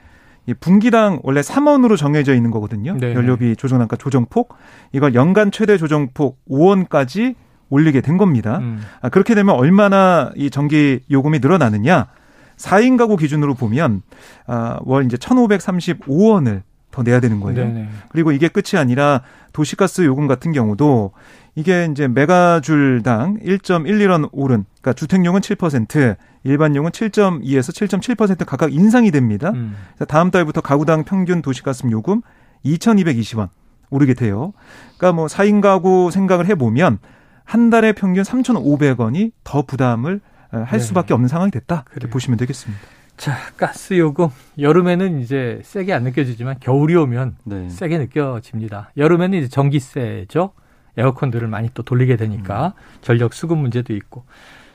이 0.46 0.54
분기당 0.54 1.20
원래 1.22 1.40
3원으로 1.40 1.96
정해져 1.96 2.34
있는 2.34 2.50
거거든요. 2.50 2.96
네 2.98 3.14
연료비 3.14 3.56
조정 3.56 3.78
단가 3.78 3.96
조정폭 3.96 4.54
이걸 4.92 5.14
연간 5.14 5.50
최대 5.50 5.78
조정폭 5.78 6.38
5원까지 6.50 7.34
올리게 7.70 8.02
된 8.02 8.18
겁니다. 8.18 8.58
음. 8.58 8.82
아, 9.00 9.08
그렇게 9.08 9.34
되면 9.34 9.54
얼마나 9.54 10.30
이 10.36 10.50
전기 10.50 11.00
요금이 11.10 11.38
늘어나느냐? 11.38 12.08
4인 12.56 12.96
가구 12.96 13.16
기준으로 13.16 13.54
보면 13.54 14.02
아, 14.46 14.78
월 14.82 15.04
이제 15.04 15.16
1,535원을 15.16 16.62
더 16.90 17.02
내야 17.02 17.18
되는 17.18 17.40
거예요. 17.40 17.56
네네. 17.56 17.88
그리고 18.10 18.30
이게 18.30 18.46
끝이 18.48 18.78
아니라 18.80 19.22
도시가스 19.52 20.02
요금 20.02 20.28
같은 20.28 20.52
경우도 20.52 21.10
이게 21.56 21.88
이제 21.90 22.06
메가줄당 22.06 23.38
1.11원 23.38 24.28
오른, 24.32 24.64
그러니까 24.80 24.92
주택용은 24.92 25.40
7%, 25.40 26.16
일반용은 26.44 26.90
7.2에서 26.92 27.72
7.7% 27.72 28.44
각각 28.46 28.72
인상이 28.72 29.10
됩니다. 29.10 29.50
음. 29.50 29.74
다음 30.06 30.30
달부터 30.30 30.60
가구당 30.60 31.04
평균 31.04 31.42
도시가스 31.42 31.86
요금 31.90 32.22
2,220원 32.64 33.48
오르게 33.90 34.14
돼요. 34.14 34.52
그러니까 34.96 35.12
뭐 35.12 35.26
4인 35.26 35.60
가구 35.60 36.10
생각을 36.12 36.46
해보면 36.46 36.98
한 37.44 37.70
달에 37.70 37.92
평균 37.92 38.22
3,500원이 38.22 39.32
더 39.42 39.62
부담을 39.62 40.20
할 40.62 40.80
수밖에 40.80 41.14
없는 41.14 41.28
상황이 41.28 41.50
됐다. 41.50 41.84
그렇게 41.88 42.08
보시면 42.08 42.36
되겠습니다. 42.38 42.82
자, 43.16 43.36
가스 43.56 43.96
요금 43.96 44.28
여름에는 44.58 45.20
이제 45.20 45.60
세게 45.62 45.92
안 45.92 46.02
느껴지지만 46.02 46.56
겨울이 46.60 46.96
오면 46.96 47.36
네. 47.44 47.68
세게 47.68 47.98
느껴집니다. 47.98 48.90
여름에는 48.96 49.38
이제 49.38 49.48
전기세죠. 49.48 50.52
에어컨들을 50.96 51.46
많이 51.48 51.70
또 51.74 51.82
돌리게 51.82 52.16
되니까 52.16 52.74
음. 52.76 52.98
전력 53.02 53.34
수급 53.34 53.58
문제도 53.58 53.92
있고. 53.92 54.24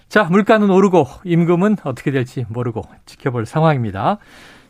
자, 0.07 0.23
물가는 0.23 0.67
오르고 0.69 1.05
임금은 1.23 1.77
어떻게 1.83 2.11
될지 2.11 2.45
모르고 2.49 2.81
지켜볼 3.05 3.45
상황입니다. 3.45 4.17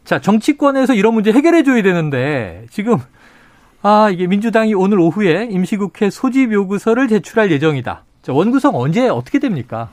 자, 0.04 0.20
정치권에서 0.20 0.96
이런 0.96 1.13
문제 1.13 1.32
해결해 1.32 1.63
줘야 1.63 1.82
되는데 1.82 2.66
지금 2.72 2.98
아, 3.82 4.10
이게 4.12 4.28
민주당이 4.28 4.74
오늘 4.74 5.00
오후에 5.00 5.48
임시국회 5.50 6.10
소집 6.10 6.51
요구서를 6.51 7.08
제출할 7.08 7.51
예정이다. 7.51 8.04
자, 8.22 8.34
원구성 8.34 8.75
언제 8.75 9.08
어떻게 9.08 9.39
됩니까? 9.39 9.89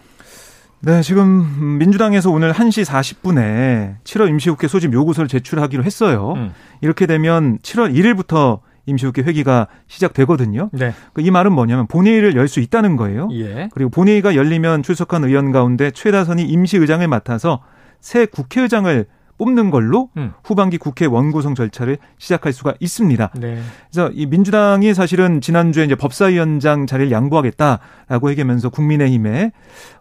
네, 0.87 1.03
지금 1.03 1.79
민주당에서 1.79 2.31
오늘 2.31 2.53
1시 2.53 2.85
40분에 2.85 3.97
7월 4.05 4.29
임시국회 4.29 4.69
소집 4.69 4.93
요구서를 4.93 5.27
제출하기로 5.27 5.83
했어요. 5.83 6.35
음. 6.37 6.53
이렇게 6.81 7.07
되면 7.07 7.59
7월 7.59 7.93
1일부터 7.93 8.61
임시국회 8.87 9.23
회기가 9.23 9.67
시작되거든요. 9.89 10.71
네. 10.73 10.95
그이 11.13 11.33
말은 11.33 11.51
뭐냐면 11.51 11.89
본회의를 11.89 12.37
열 12.37 12.47
수 12.47 12.61
있다는 12.61 12.95
거예요. 12.95 13.29
예. 13.33 13.69
그리고 13.73 13.91
본회의가 13.91 14.37
열리면 14.37 14.85
출석한 14.85 15.25
의원 15.25 15.51
가운데 15.51 15.91
최다선이 15.91 16.45
임시의장을 16.45 17.09
맡아서 17.09 17.63
새 18.01 18.25
국회의장을 18.27 19.07
뽑는 19.39 19.71
걸로 19.71 20.11
음. 20.17 20.33
후반기 20.45 20.79
국회 20.79 21.07
원구성 21.07 21.55
절차를 21.55 21.99
시작할 22.19 22.53
수가 22.53 22.75
있습니다. 22.81 23.31
네. 23.37 23.61
그래서 23.91 24.11
이 24.13 24.27
민주당이 24.27 24.95
사실은 24.95 25.41
지난주에 25.41 25.85
이제 25.85 25.95
법사위원장 25.95 26.87
자리를 26.87 27.11
양보하겠다라고 27.11 28.31
얘기하면서 28.31 28.71
국민의힘에 28.71 29.53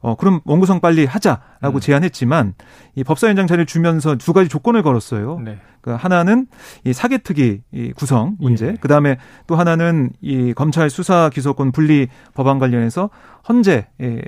어 0.02 0.16
그럼 0.16 0.42
원구성 0.46 0.80
빨리 0.80 1.06
하자라고 1.06 1.76
음. 1.76 1.80
제안했지만 1.80 2.54
이 2.96 3.04
법사위원장 3.04 3.48
자리를 3.48 3.66
주면서 3.66 4.16
두 4.16 4.34
가지 4.34 4.50
조건을 4.50 4.84
걸었어요. 4.84 5.40
네. 5.44 5.58
그 5.86 5.92
하나는 5.92 6.48
이 6.84 6.94
사개특위 6.94 7.62
이 7.72 7.92
구성 7.96 8.38
문제, 8.40 8.70
예. 8.70 8.78
그 8.82 8.88
다음에 8.88 9.18
또 9.46 9.56
하나는 9.56 10.10
이 10.20 10.52
검찰 10.54 10.90
수사 10.90 11.30
기소권 11.30 11.72
분리 11.72 12.08
법안 12.34 12.58
관련해서 12.58 13.12
헌재 13.48 13.86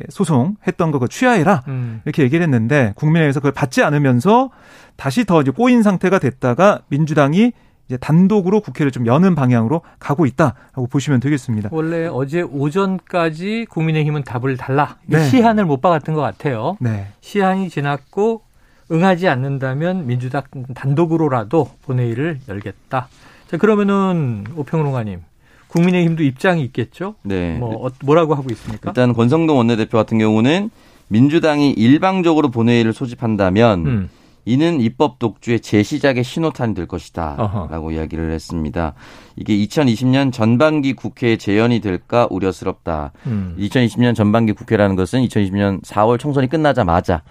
소송 0.10 0.58
했던 0.68 0.92
거그 0.92 1.08
취하해라 1.08 1.64
음. 1.68 2.02
이렇게 2.06 2.22
얘기를 2.22 2.44
했는데 2.44 2.94
국민의힘에서 2.96 3.40
그걸 3.40 3.54
받지 3.54 3.82
않으면서 3.82 4.52
다시 4.98 5.26
더 5.26 5.42
이제 5.42 5.50
꼬인 5.50 5.82
상태가 5.82 6.20
됐다가 6.20 6.82
민주당이 6.90 7.54
이제 7.88 7.98
단독으로 7.98 8.62
국회를 8.62 8.92
좀 8.92 9.08
여는 9.08 9.34
방향으로 9.34 9.82
가고 9.98 10.28
있다라고 10.28 10.86
보시면 10.86 11.20
되겠습니다. 11.22 11.70
원래 11.72 12.06
어제 12.06 12.42
오전까지 12.44 13.66
국민의힘은 13.72 14.26
답을 14.26 14.58
달라 14.58 14.98
네. 15.08 15.24
시한을 15.24 15.66
못 15.66 15.82
박았던 15.82 16.14
것 16.14 16.22
같아요. 16.22 16.78
네. 16.80 17.08
시한이 17.22 17.70
지났고 17.70 18.44
응하지 18.92 19.28
않는다면 19.28 20.08
민주당 20.08 20.44
단독으로라도 20.74 21.70
본회의를 21.84 22.40
열겠다. 22.48 23.08
자 23.48 23.58
그러면은 23.58 24.46
오평론가님 24.56 25.22
국민의힘도 25.68 26.24
입장이 26.24 26.64
있겠죠? 26.64 27.16
네. 27.24 27.58
뭐 27.58 27.88
어, 27.88 27.90
뭐라고 28.04 28.36
하고 28.36 28.48
있습니까? 28.52 28.92
일단 28.92 29.14
권성동 29.14 29.58
원내대표 29.58 29.98
같은 29.98 30.18
경우는 30.18 30.70
민주당이 31.10 31.72
일방적으로 31.72 32.50
본회의를 32.50 32.94
소집한다면 32.94 33.86
음. 33.86 34.10
이는 34.48 34.80
입법 34.80 35.20
독주의 35.20 35.60
재시작의 35.60 36.24
신호탄이 36.24 36.74
될 36.74 36.88
것이다. 36.88 37.68
라고 37.70 37.92
이야기를 37.92 38.32
했습니다. 38.32 38.94
이게 39.36 39.58
2020년 39.58 40.32
전반기 40.32 40.94
국회에 40.94 41.36
재연이 41.36 41.82
될까 41.82 42.28
우려스럽다. 42.30 43.12
음. 43.26 43.58
2020년 43.60 44.16
전반기 44.16 44.54
국회라는 44.54 44.96
것은 44.96 45.22
2020년 45.28 45.84
4월 45.84 46.18
총선이 46.18 46.48
끝나자마자 46.48 47.24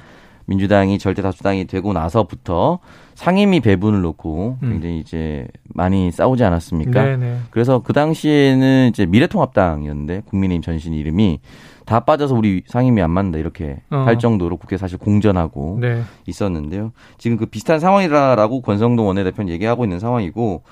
민주당이 0.46 0.98
절대 0.98 1.22
다수당이 1.22 1.66
되고 1.66 1.92
나서부터 1.92 2.78
상임위 3.14 3.60
배분을 3.60 4.00
놓고 4.02 4.58
음. 4.62 4.70
굉장히 4.70 5.00
이제 5.00 5.48
많이 5.74 6.10
싸우지 6.10 6.44
않았습니까? 6.44 7.04
네네. 7.04 7.38
그래서 7.50 7.82
그 7.82 7.92
당시에는 7.92 8.88
이제 8.90 9.06
미래통합당이었는데 9.06 10.22
국민의힘 10.26 10.62
전신 10.62 10.94
이름이 10.94 11.40
다 11.84 12.00
빠져서 12.00 12.34
우리 12.34 12.62
상임위 12.66 13.00
안 13.00 13.10
맞는다 13.10 13.38
이렇게 13.38 13.80
어. 13.90 13.98
할 13.98 14.18
정도로 14.18 14.56
국회 14.56 14.76
사실 14.76 14.98
공전하고 14.98 15.78
네. 15.80 16.02
있었는데요. 16.26 16.92
지금 17.16 17.36
그 17.36 17.46
비슷한 17.46 17.78
상황이라라고 17.78 18.60
권성동 18.60 19.06
원내대표는 19.06 19.52
얘기하고 19.52 19.84
있는 19.84 20.00
상황이고 20.00 20.62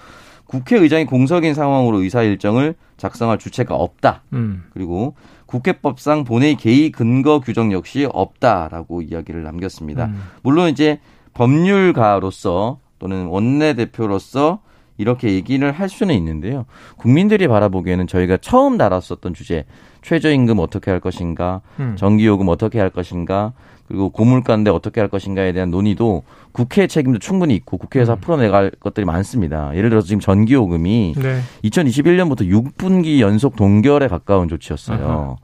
국회의장이 0.47 1.07
공석인 1.07 1.55
상황으로 1.55 2.03
의사 2.03 2.23
일정을 2.23 2.75
작성할 2.97 3.39
주체가 3.39 3.75
없다. 3.75 4.23
음. 4.33 4.65
그리고 4.73 5.15
국회법상 5.47 6.25
본회의 6.25 6.57
개의 6.57 6.91
근거 6.91 7.41
규정 7.41 7.73
역시 7.73 8.09
없다라고 8.13 9.03
이야기를 9.03 9.43
남겼습니다. 9.43 10.07
음. 10.07 10.23
물론 10.43 10.69
이제 10.71 11.01
법률가로서 11.35 12.79
또는 12.99 13.27
원내대표로서 13.27 14.61
이렇게 14.97 15.33
얘기를 15.33 15.73
할 15.73 15.89
수는 15.89 16.15
있는데요. 16.15 16.67
국민들이 16.97 17.49
바라보기에는 17.49 18.07
저희가 18.07 18.37
처음 18.37 18.79
다뤘었던 18.79 19.35
주제, 19.35 19.65
최저임금 20.03 20.59
어떻게 20.61 20.91
할 20.91 21.01
것인가, 21.01 21.63
음. 21.81 21.97
전기요금 21.97 22.49
어떻게 22.49 22.79
할 22.79 22.91
것인가, 22.91 23.53
그리고 23.87 24.09
고물가인데 24.11 24.71
어떻게 24.71 25.01
할 25.01 25.09
것인가에 25.09 25.53
대한 25.53 25.71
논의도 25.71 26.23
국회 26.53 26.87
책임도 26.87 27.19
충분히 27.19 27.55
있고 27.55 27.77
국회에서 27.77 28.15
음. 28.15 28.21
풀어내갈 28.21 28.71
것들이 28.81 29.05
많습니다. 29.05 29.75
예를 29.75 29.91
들어서 29.91 30.07
지금 30.07 30.21
전기요금이 30.21 31.15
네. 31.17 31.41
2021년부터 31.65 32.49
6분기 32.49 33.21
연속 33.21 33.57
동결에 33.57 34.09
가까운 34.09 34.49
조치였어요. 34.49 35.07
아하. 35.07 35.37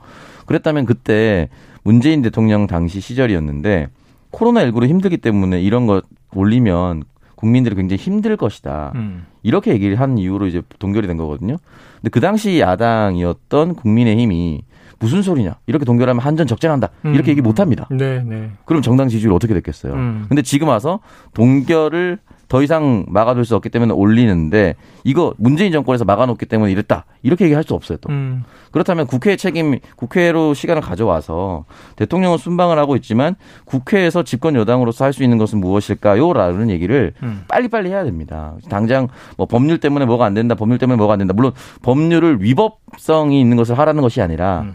그랬다면 0.47 0.87
그때 0.87 1.49
문재인 1.83 2.23
대통령 2.23 2.67
당시 2.67 3.01
시절이었는데 3.01 3.89
코로나19로 4.33 4.87
힘들기 4.87 5.19
때문에 5.19 5.61
이런 5.61 5.87
거 5.87 6.03
올리면 6.35 7.05
국민들이 7.35 7.75
굉장히 7.75 8.03
힘들 8.03 8.37
것이다. 8.37 8.93
음. 8.95 9.27
이렇게 9.43 9.73
얘기를 9.73 9.99
한 9.99 10.19
이후로 10.19 10.47
이제 10.47 10.63
동결이 10.79 11.07
된 11.07 11.17
거거든요. 11.17 11.57
근데 11.97 12.11
그 12.11 12.21
당시 12.21 12.61
야당이었던 12.61 13.75
국민의힘이 13.75 14.63
무슨 15.01 15.23
소리냐 15.23 15.57
이렇게 15.67 15.85
동결하면 15.85 16.23
한전 16.23 16.47
적재한다 16.47 16.91
음. 17.07 17.15
이렇게 17.15 17.33
얘기 17.33 17.41
못 17.41 17.59
합니다. 17.59 17.89
네, 17.91 18.23
네. 18.23 18.51
그럼 18.67 18.83
정당 18.83 19.09
지지율 19.09 19.33
어떻게 19.33 19.55
됐겠어요? 19.55 19.95
음. 19.95 20.27
근데 20.29 20.43
지금 20.43 20.69
와서 20.69 21.01
동결을 21.35 22.19
더 22.51 22.63
이상 22.63 23.07
막아둘 23.09 23.45
수 23.45 23.55
없기 23.55 23.69
때문에 23.69 23.95
올리는데 23.95 24.75
이거 25.05 25.33
문재인 25.39 25.71
정권에서 25.71 26.05
막아놓기 26.05 26.47
때문에 26.47 26.73
이랬다 26.73 27.05
이렇게 27.23 27.45
얘기할 27.45 27.63
수 27.63 27.75
없어요 27.75 27.97
또 27.99 28.11
음. 28.11 28.43
그렇다면 28.73 29.07
국회의 29.07 29.37
책임 29.37 29.79
국회로 29.95 30.55
시간을 30.55 30.83
가져와서 30.83 31.65
대통령은 31.95 32.39
순방을 32.39 32.77
하고 32.77 32.97
있지만 32.97 33.37
국회에서 33.65 34.25
집권 34.25 34.57
여당으로서 34.57 35.05
할 35.05 35.13
수 35.13 35.23
있는 35.25 35.39
것은 35.39 35.61
무엇일까요?라는 35.61 36.71
얘기를 36.71 37.13
음. 37.23 37.43
빨리빨리 37.49 37.89
해야 37.91 38.05
됩니다. 38.05 38.55
당장 38.69 39.09
뭐 39.37 39.47
법률 39.47 39.79
때문에 39.79 40.05
뭐가 40.05 40.25
안 40.25 40.35
된다, 40.35 40.55
법률 40.55 40.79
때문에 40.79 40.97
뭐가 40.97 41.15
안 41.15 41.19
된다. 41.19 41.35
물론 41.35 41.53
법률을 41.83 42.43
위법성이 42.43 43.41
있는 43.41 43.57
것을 43.57 43.79
하라는 43.79 44.03
것이 44.03 44.23
아니라 44.23 44.63
음. 44.63 44.75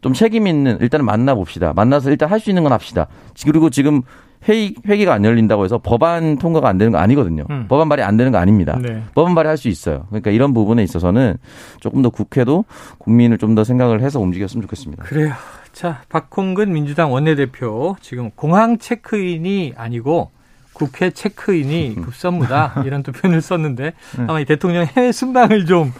좀 0.00 0.12
책임 0.12 0.46
있는 0.46 0.78
일단은 0.80 1.04
만나 1.06 1.34
봅시다. 1.34 1.72
만나서 1.74 2.10
일단 2.10 2.28
할 2.28 2.40
수 2.40 2.50
있는 2.50 2.62
건 2.62 2.72
합시다. 2.72 3.06
그리고 3.44 3.70
지금 3.70 4.02
회의 4.48 4.74
회기가 4.86 5.14
안 5.14 5.24
열린다고 5.24 5.64
해서 5.64 5.78
법안 5.78 6.36
통과가 6.36 6.68
안 6.68 6.78
되는 6.78 6.90
거 6.90 6.98
아니거든요. 6.98 7.44
음. 7.50 7.66
법안 7.68 7.88
발의 7.88 8.04
안 8.04 8.16
되는 8.16 8.32
거 8.32 8.38
아닙니다. 8.38 8.76
네. 8.82 9.02
법안 9.14 9.34
발의할 9.36 9.56
수 9.56 9.68
있어요. 9.68 10.06
그러니까 10.08 10.30
이런 10.32 10.52
부분에 10.52 10.82
있어서는 10.82 11.36
조금 11.80 12.02
더 12.02 12.10
국회도 12.10 12.64
국민을 12.98 13.38
좀 13.38 13.52
더 13.52 13.64
생각을 13.64 14.00
해서 14.00 14.18
움직였으면 14.18 14.62
좋겠습니다. 14.62 15.04
그래요. 15.04 15.34
자, 15.72 16.00
박홍근 16.08 16.72
민주당 16.72 17.12
원내대표 17.12 17.96
지금 18.00 18.30
공항 18.34 18.78
체크인이 18.78 19.74
아니고 19.76 20.30
국회 20.72 21.10
체크인이 21.10 21.96
급선무다 22.02 22.82
이런 22.86 23.02
또 23.02 23.12
표현을 23.12 23.42
썼는데 23.42 23.84
네. 23.84 24.24
아마 24.26 24.40
이 24.40 24.44
대통령 24.46 24.86
해외 24.86 25.12
순방을 25.12 25.66
좀 25.66 25.92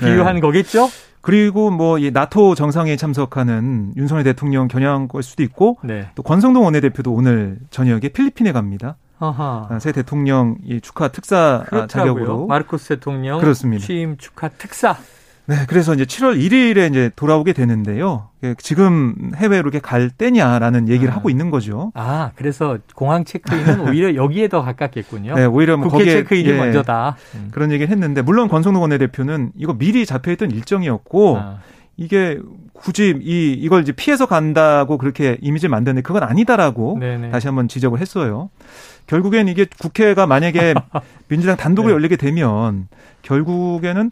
비유한 0.00 0.34
네. 0.36 0.40
거겠죠? 0.40 0.88
그리고 1.28 1.70
뭐 1.70 1.98
이 1.98 2.10
나토 2.10 2.54
정상회의 2.54 2.96
참석하는 2.96 3.92
윤석열 3.96 4.24
대통령 4.24 4.66
겨냥할 4.66 5.22
수도 5.22 5.42
있고 5.42 5.76
네. 5.84 6.08
또 6.14 6.22
권성동 6.22 6.64
원내대표도 6.64 7.12
오늘 7.12 7.58
저녁에 7.70 8.08
필리핀에 8.08 8.52
갑니다. 8.52 8.96
아하. 9.18 9.66
아, 9.68 9.78
새 9.78 9.92
대통령 9.92 10.56
이 10.64 10.80
축하 10.80 11.08
특사 11.08 11.64
그렇다고요. 11.66 11.86
자격으로 11.88 12.46
마르코스 12.46 12.88
대통령 12.88 13.40
그렇습니다. 13.40 13.84
취임 13.84 14.16
축하 14.16 14.48
특사 14.48 14.96
네, 15.48 15.64
그래서 15.66 15.94
이제 15.94 16.04
7월 16.04 16.38
1일에 16.38 16.90
이제 16.90 17.10
돌아오게 17.16 17.54
되는데요. 17.54 18.28
예, 18.44 18.54
지금 18.58 19.32
해외로 19.34 19.70
이렇게 19.70 19.78
갈 19.78 20.10
때냐라는 20.10 20.90
얘기를 20.90 21.10
아. 21.10 21.16
하고 21.16 21.30
있는 21.30 21.50
거죠. 21.50 21.90
아, 21.94 22.32
그래서 22.36 22.76
공항 22.94 23.24
체크인은 23.24 23.80
오히려 23.88 24.14
여기에 24.14 24.48
더 24.48 24.62
가깝겠군요. 24.62 25.34
네, 25.36 25.46
오히려 25.46 25.78
뭐 25.78 25.88
국회 25.88 26.04
거기에, 26.04 26.14
체크인이 26.16 26.50
예, 26.50 26.52
먼저다. 26.54 27.16
음. 27.36 27.48
그런 27.50 27.72
얘기를 27.72 27.90
했는데 27.90 28.20
물론 28.20 28.48
권성동 28.48 28.82
원내대표는 28.82 29.52
이거 29.56 29.72
미리 29.72 30.04
잡혀있던 30.04 30.50
일정이었고 30.50 31.38
아. 31.38 31.60
이게 31.96 32.38
굳이 32.74 33.18
이 33.18 33.52
이걸 33.54 33.80
이제 33.80 33.92
피해서 33.92 34.26
간다고 34.26 34.98
그렇게 34.98 35.38
이미지를 35.40 35.70
만드는데 35.70 36.02
그건 36.02 36.24
아니다라고 36.24 36.98
네네. 37.00 37.30
다시 37.30 37.46
한번 37.48 37.68
지적을 37.68 38.00
했어요. 38.00 38.50
결국엔 39.08 39.48
이게 39.48 39.66
국회가 39.80 40.26
만약에 40.26 40.74
민주당 41.28 41.56
단독으로 41.56 41.92
네. 41.92 41.94
열리게 41.94 42.16
되면 42.16 42.86
결국에는 43.22 44.10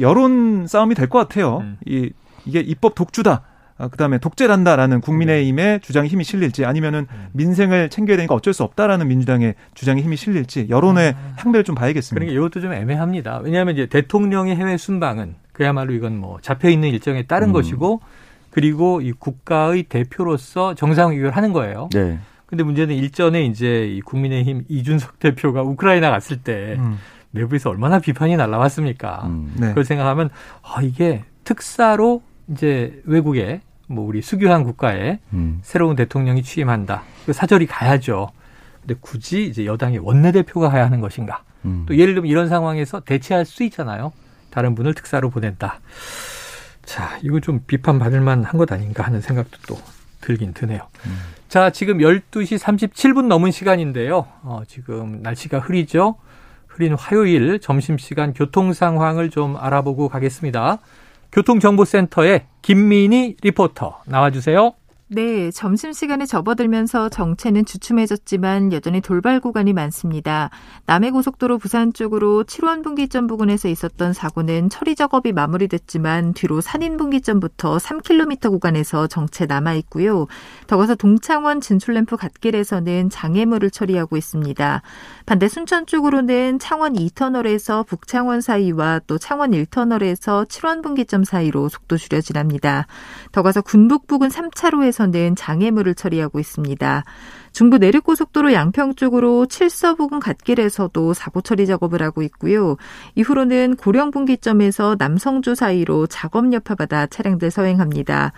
여론 0.00 0.66
싸움이 0.66 0.94
될 0.94 1.08
것 1.08 1.18
같아요. 1.18 1.58
음. 1.58 1.76
이 1.86 2.10
이게 2.46 2.60
입법 2.60 2.94
독주다. 2.94 3.42
아, 3.78 3.88
그다음에 3.88 4.16
독재란다라는 4.18 5.02
국민의힘의 5.02 5.64
네. 5.66 5.78
주장이 5.80 6.08
힘이 6.08 6.24
실릴지 6.24 6.64
아니면은 6.64 7.06
음. 7.10 7.26
민생을 7.32 7.90
챙겨야 7.90 8.16
되니까 8.16 8.34
어쩔 8.34 8.54
수 8.54 8.62
없다라는 8.62 9.06
민주당의 9.08 9.54
주장이 9.74 10.00
힘이 10.00 10.16
실릴지 10.16 10.68
여론의 10.70 11.14
아. 11.14 11.34
향배를 11.36 11.62
좀 11.64 11.74
봐야겠습니다. 11.74 12.24
그러니까 12.24 12.38
이것도 12.38 12.62
좀 12.62 12.72
애매합니다. 12.72 13.40
왜냐하면 13.42 13.74
이제 13.74 13.86
대통령의 13.86 14.56
해외 14.56 14.78
순방은 14.78 15.34
그야말로 15.52 15.92
이건 15.92 16.16
뭐 16.18 16.38
잡혀 16.40 16.70
있는 16.70 16.88
일정에 16.88 17.24
따른 17.24 17.48
음. 17.48 17.52
것이고 17.52 18.00
그리고 18.50 19.02
이 19.02 19.12
국가의 19.12 19.82
대표로서 19.84 20.74
정상회견을 20.74 21.32
하는 21.36 21.52
거예요. 21.52 21.90
네. 21.92 22.18
근데 22.46 22.62
문제는 22.62 22.94
일전에 22.94 23.44
이제 23.44 23.86
이 23.86 24.00
국민의힘 24.00 24.64
이준석 24.68 25.18
대표가 25.20 25.62
우크라이나 25.62 26.10
갔을 26.10 26.38
때 26.38 26.76
음. 26.78 26.98
내부에서 27.32 27.70
얼마나 27.70 27.98
비판이 27.98 28.36
날라왔습니까? 28.36 29.26
음. 29.26 29.54
네. 29.56 29.68
그걸 29.68 29.84
생각하면 29.84 30.30
아 30.62 30.80
이게 30.82 31.24
특사로 31.44 32.22
이제 32.50 33.00
외국에 33.04 33.60
뭐 33.88 34.06
우리 34.06 34.22
수교한 34.22 34.64
국가에 34.64 35.18
음. 35.32 35.60
새로운 35.62 35.96
대통령이 35.96 36.42
취임한다. 36.42 37.02
그 37.24 37.32
사절이 37.32 37.66
가야죠. 37.66 38.30
근데 38.80 38.94
굳이 39.00 39.46
이제 39.46 39.66
여당의 39.66 39.98
원내대표가 39.98 40.70
가야 40.70 40.84
하는 40.84 41.00
것인가? 41.00 41.42
음. 41.64 41.84
또 41.86 41.96
예를 41.96 42.14
들면 42.14 42.30
이런 42.30 42.48
상황에서 42.48 43.00
대체할 43.00 43.44
수 43.44 43.64
있잖아요. 43.64 44.12
다른 44.50 44.74
분을 44.74 44.94
특사로 44.94 45.30
보낸다. 45.30 45.80
자, 46.84 47.18
이거 47.22 47.40
좀 47.40 47.60
비판받을 47.66 48.20
만한 48.20 48.56
것 48.56 48.70
아닌가 48.72 49.04
하는 49.04 49.20
생각도 49.20 49.58
또 49.66 49.78
들긴 50.20 50.54
드네요. 50.54 50.80
음. 51.06 51.18
자, 51.48 51.70
지금 51.70 51.98
12시 51.98 52.58
37분 52.58 53.26
넘은 53.26 53.52
시간인데요. 53.52 54.26
어, 54.42 54.62
지금 54.66 55.20
날씨가 55.22 55.60
흐리죠? 55.60 56.16
흐린 56.66 56.94
화요일 56.94 57.60
점심시간 57.60 58.34
교통 58.34 58.72
상황을 58.72 59.30
좀 59.30 59.56
알아보고 59.56 60.08
가겠습니다. 60.08 60.78
교통정보센터의 61.32 62.46
김민희 62.62 63.36
리포터 63.42 64.00
나와주세요. 64.06 64.72
네, 65.08 65.52
점심시간에 65.52 66.26
접어들면서 66.26 67.10
정체는 67.10 67.64
주춤해졌지만 67.64 68.72
여전히 68.72 69.00
돌발 69.00 69.38
구간이 69.38 69.72
많습니다. 69.72 70.50
남해고속도로 70.86 71.58
부산 71.58 71.92
쪽으로 71.92 72.42
7원 72.42 72.82
분기점 72.82 73.28
부근에서 73.28 73.68
있었던 73.68 74.12
사고는 74.12 74.68
처리 74.68 74.96
작업이 74.96 75.30
마무리됐지만 75.30 76.34
뒤로 76.34 76.60
산인 76.60 76.96
분기점부터 76.96 77.76
3km 77.76 78.50
구간에서 78.50 79.06
정체 79.06 79.46
남아 79.46 79.74
있고요. 79.74 80.26
더 80.66 80.76
가서 80.76 80.96
동창원 80.96 81.60
진출램프 81.60 82.16
갓길에서는 82.16 83.08
장애물을 83.08 83.70
처리하고 83.70 84.16
있습니다. 84.16 84.82
반대 85.24 85.46
순천 85.46 85.86
쪽으로는 85.86 86.58
창원 86.58 86.94
2터널에서 86.94 87.86
북창원 87.86 88.40
사이와 88.40 89.02
또 89.06 89.18
창원 89.18 89.52
1터널에서 89.52 90.48
7원 90.48 90.82
분기점 90.82 91.22
사이로 91.22 91.68
속도 91.68 91.96
줄여 91.96 92.20
지납니다. 92.22 92.88
더 93.30 93.44
가서 93.44 93.62
군북 93.62 94.08
부근 94.08 94.30
3차로에서 94.30 94.95
부근에서는 94.96 95.36
장애물을 95.36 95.94
처리하고 95.94 96.40
있습니다. 96.40 97.04
중부 97.52 97.78
내륙고속도로 97.78 98.52
양평 98.52 98.96
쪽으로 98.96 99.46
칠서 99.46 99.94
부근 99.94 100.20
갓길에서도 100.20 101.14
사고 101.14 101.40
처리 101.40 101.66
작업을 101.66 102.02
하고 102.02 102.22
있고요. 102.22 102.76
이후로는 103.14 103.76
고령 103.76 104.10
분기점에서 104.10 104.96
남성주 104.98 105.54
사이로 105.54 106.06
작업 106.06 106.52
여파받아 106.52 107.06
차량들 107.06 107.50
서행합니다. 107.50 108.32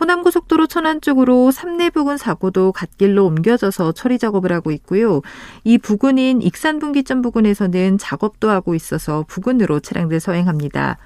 호남고속도로 0.00 0.66
천안 0.66 1.00
쪽으로 1.00 1.50
삼내 1.50 1.90
부근 1.90 2.16
사고도 2.18 2.72
갓길로 2.72 3.26
옮겨져서 3.26 3.92
처리 3.92 4.18
작업을 4.18 4.52
하고 4.52 4.70
있고요. 4.72 5.22
이 5.64 5.78
부근인 5.78 6.42
익산 6.42 6.78
분기점 6.78 7.22
부근에서는 7.22 7.98
작업도 7.98 8.50
하고 8.50 8.74
있어서 8.74 9.24
부근으로 9.28 9.80
차량들 9.80 10.20
서행합니다. 10.20 10.98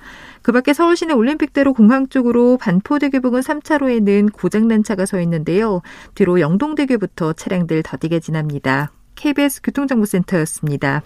그 0.43 0.53
밖에 0.53 0.73
서울 0.73 0.97
시내 0.97 1.15
올림픽대로 1.15 1.73
공항 1.73 2.09
쪽으로 2.09 2.59
반포대교 2.59 3.21
부근 3.21 3.41
3차로에는 3.41 4.33
고장난 4.33 4.83
차가 4.83 5.07
서 5.07 5.21
있는데요. 5.21 5.83
뒤로 6.15 6.41
영동대교부터 6.41 7.33
차량들 7.33 7.83
더디게 7.85 8.21
지납니다. 8.21 8.93
KBS 9.15 9.63
교통정보센터였습니다. 9.63 11.03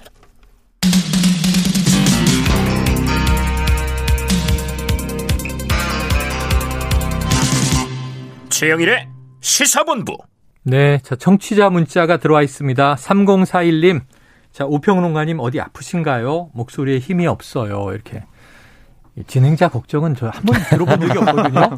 최영일의 8.48 9.08
시사본부. 9.40 10.16
네, 10.62 10.98
자, 11.02 11.14
청취자 11.14 11.68
문자가 11.68 12.16
들어와 12.16 12.42
있습니다. 12.42 12.94
3041님. 12.94 14.00
자, 14.50 14.64
오평론가님 14.64 15.38
어디 15.40 15.60
아프신가요? 15.60 16.50
목소리에 16.54 16.98
힘이 16.98 17.26
없어요. 17.26 17.92
이렇게. 17.92 18.22
진행자 19.26 19.68
걱정은 19.68 20.14
저 20.14 20.28
한번 20.28 20.60
들어본 20.68 21.00
적이 21.00 21.18
없거든요. 21.18 21.76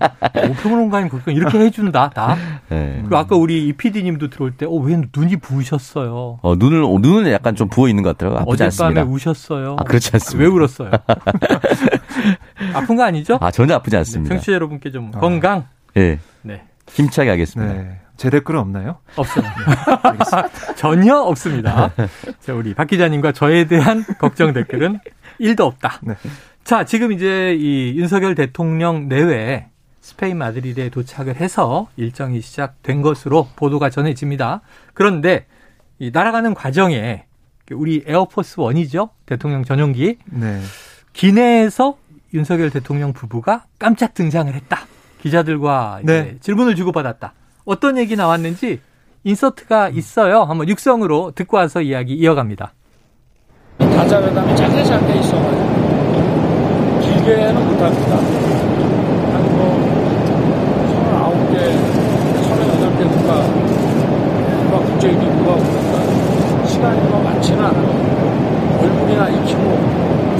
오평론가님 0.51 1.09
걱정 1.09 1.35
이렇게 1.35 1.59
해준다, 1.61 2.11
다. 2.11 2.37
네. 2.69 2.99
그리고 3.01 3.17
아까 3.17 3.37
우리 3.37 3.67
이 3.69 3.73
PD님도 3.73 4.29
들어올 4.31 4.53
때, 4.57 4.67
어, 4.67 4.73
왜 4.73 5.01
눈이 5.15 5.37
부으셨어요? 5.37 6.41
어, 6.43 6.55
눈을, 6.57 6.81
눈은 7.01 7.31
약간 7.31 7.55
좀 7.55 7.69
부어 7.69 7.89
있는 7.89 8.03
것 8.03 8.17
같더라고요. 8.19 8.41
아프지 8.43 8.65
어젯밤에 8.65 8.89
않습니다. 9.01 9.05
우셨어요. 9.05 9.77
아, 9.79 9.85
그렇지 9.85 10.11
않습니다. 10.15 10.49
왜 10.49 10.53
울었어요? 10.53 10.91
아픈 12.75 12.97
거 12.97 13.05
아니죠? 13.05 13.39
아, 13.41 13.51
전혀 13.53 13.75
아프지 13.77 13.97
않습니다. 13.97 14.35
청취자 14.35 14.53
여러분께 14.55 14.91
좀 14.91 15.13
어. 15.15 15.21
건강. 15.21 15.67
네. 15.95 16.19
네. 16.43 16.63
힘차게 16.91 17.31
하겠습니다. 17.31 17.73
네. 17.73 18.01
제 18.17 18.31
댓글 18.31 18.57
은 18.57 18.61
없나요? 18.63 18.97
없어요. 19.15 19.45
전혀 20.75 21.15
없습니다. 21.17 21.93
자, 22.41 22.53
우리 22.53 22.75
박 22.75 22.89
기자님과 22.89 23.31
저에 23.31 23.67
대한 23.67 24.05
걱정 24.19 24.53
댓글은 24.53 24.99
1도 25.41 25.61
없다. 25.61 26.01
네. 26.03 26.15
자, 26.69 26.85
지금 26.85 27.13
이제 27.13 27.57
이 27.59 27.95
윤석열 27.97 28.35
대통령 28.35 29.09
내외 29.09 29.69
스페인 30.03 30.37
마드리드에 30.37 30.91
도착을 30.91 31.37
해서 31.37 31.89
일정이 31.97 32.43
시작된 32.43 33.01
것으로 33.01 33.49
보도가 33.57 33.89
전해집니다. 33.89 34.61
그런데 34.93 35.47
이 35.99 36.11
날아가는 36.13 36.53
과정에 36.53 37.25
우리 37.73 38.05
에어포스 38.07 38.61
원이죠 38.61 39.09
대통령 39.25 39.65
전용기 39.65 40.19
네. 40.27 40.61
기내에서 41.15 41.97
윤석열 42.35 42.69
대통령 42.69 43.15
부부가 43.15 43.65
깜짝 43.79 44.13
등장을 44.13 44.53
했다. 44.53 44.81
기자들과 45.23 46.01
네. 46.05 46.37
질문을 46.41 46.75
주고받았다. 46.75 47.33
어떤 47.65 47.97
얘기 47.97 48.15
나왔는지 48.15 48.83
인서트가 49.25 49.89
있어요. 49.89 50.43
한번 50.43 50.69
육성으로 50.69 51.33
듣고 51.35 51.57
와서 51.57 51.81
이야기 51.81 52.13
이어갑니다. 52.13 52.75
다자회담이 53.79 54.55
짧게 54.55 54.85
짧게 54.85 55.19
있어가지고 55.21 55.78
길게는 57.29 57.57
못합니다. 57.63 58.17
한뭐 59.33 59.59
서른아홉 60.95 61.37
개, 61.53 61.59
서른여덟 62.49 62.85
개 62.97 63.05
국가, 63.05 63.31
국가 64.63 64.79
국제기구가 64.79 65.53
오니까 65.53 66.67
시간이 66.67 67.01
뭐 67.11 67.21
많지는 67.23 67.61
않아요. 67.63 67.89
얼굴이나 68.81 69.29
익히고 69.29 69.79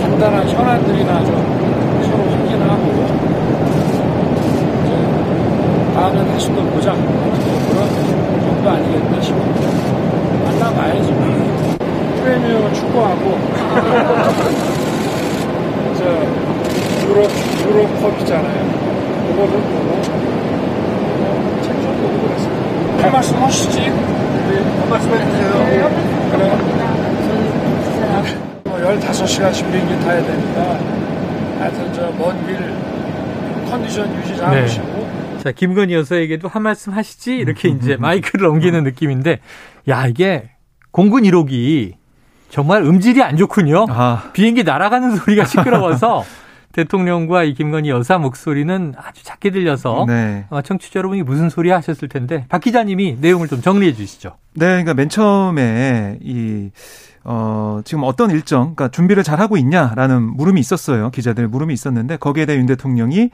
간단한 0.01 0.49
현안들이나 0.49 1.25
좀 1.25 1.35
서로 2.05 2.25
확인하고 2.31 2.85
이제 4.85 4.93
다음에 5.95 6.25
다시 6.33 6.49
또 6.55 6.63
보자. 6.71 6.95
그런 6.95 7.87
정도 8.47 8.71
아니겠나 8.71 9.21
싶습니다. 9.21 9.69
만나봐야지. 10.45 11.09
프리미어 12.23 12.73
축구하고 12.73 13.39
저 15.99 16.49
유럽 17.09 17.31
유럽컵이잖아요. 17.65 18.61
그거를 19.29 19.53
보고 19.63 20.03
책좀 21.63 21.85
보고 22.03 22.15
그랬어요. 22.27 22.55
한 23.01 23.13
말씀 23.13 23.31
하시지. 23.43 23.79
네, 23.81 23.85
한 24.81 24.91
말씀 24.91 25.07
해주세요. 25.15 25.51
그래. 26.33 26.43
뭐 28.65 28.73
15시간씩 30.09 30.17
비행기 30.17 30.17
타야 30.17 30.23
되니까 30.23 30.79
하여튼 31.59 31.93
저 31.93 32.11
먼 32.13 32.47
길 32.47 33.69
컨디션 33.71 34.15
유지 34.17 34.37
잘 34.37 34.63
하시고 34.63 34.87
네. 34.87 35.39
자, 35.43 35.53
김건희 35.53 35.95
여사에게도 35.95 36.49
한 36.49 36.63
말씀 36.63 36.93
하시지? 36.93 37.37
이렇게 37.37 37.69
이제 37.71 37.97
마이크를 37.97 38.49
넘기는 38.49 38.83
느낌인데, 38.83 39.39
야, 39.89 40.07
이게 40.07 40.51
공군 40.91 41.23
1호기 41.23 41.93
정말 42.51 42.83
음질이 42.83 43.23
안 43.23 43.37
좋군요. 43.37 43.87
아. 43.89 44.31
비행기 44.33 44.65
날아가는 44.65 45.17
소리가 45.17 45.45
시끄러워서 45.47 46.25
대통령과 46.73 47.45
이 47.45 47.55
김건희 47.55 47.91
여사 47.91 48.19
목소리는 48.19 48.95
아주 48.97 49.23
작게 49.23 49.51
들려서 49.51 50.07
네. 50.09 50.47
청취자 50.65 50.99
여러분이 50.99 51.23
무슨 51.23 51.51
소리 51.51 51.71
하셨을 51.71 52.09
텐데 52.09 52.45
박 52.49 52.61
기자님이 52.61 53.19
내용을 53.21 53.49
좀 53.49 53.61
정리해 53.61 53.93
주시죠. 53.95 54.37
네, 54.55 54.67
그러니까 54.67 54.95
맨 54.95 55.09
처음에 55.09 56.19
이 56.21 56.71
어, 57.31 57.83
지금 57.85 58.05
어떤 58.05 58.31
일정, 58.31 58.75
그러니까 58.75 58.89
준비를 58.89 59.23
잘 59.23 59.39
하고 59.39 59.59
있냐라는 59.59 60.23
물음이 60.23 60.59
있었어요. 60.61 61.11
기자들 61.11 61.47
물음이 61.47 61.75
있었는데 61.75 62.17
거기에 62.17 62.47
대해 62.47 62.59
윤 62.59 62.65
대통령이 62.65 63.29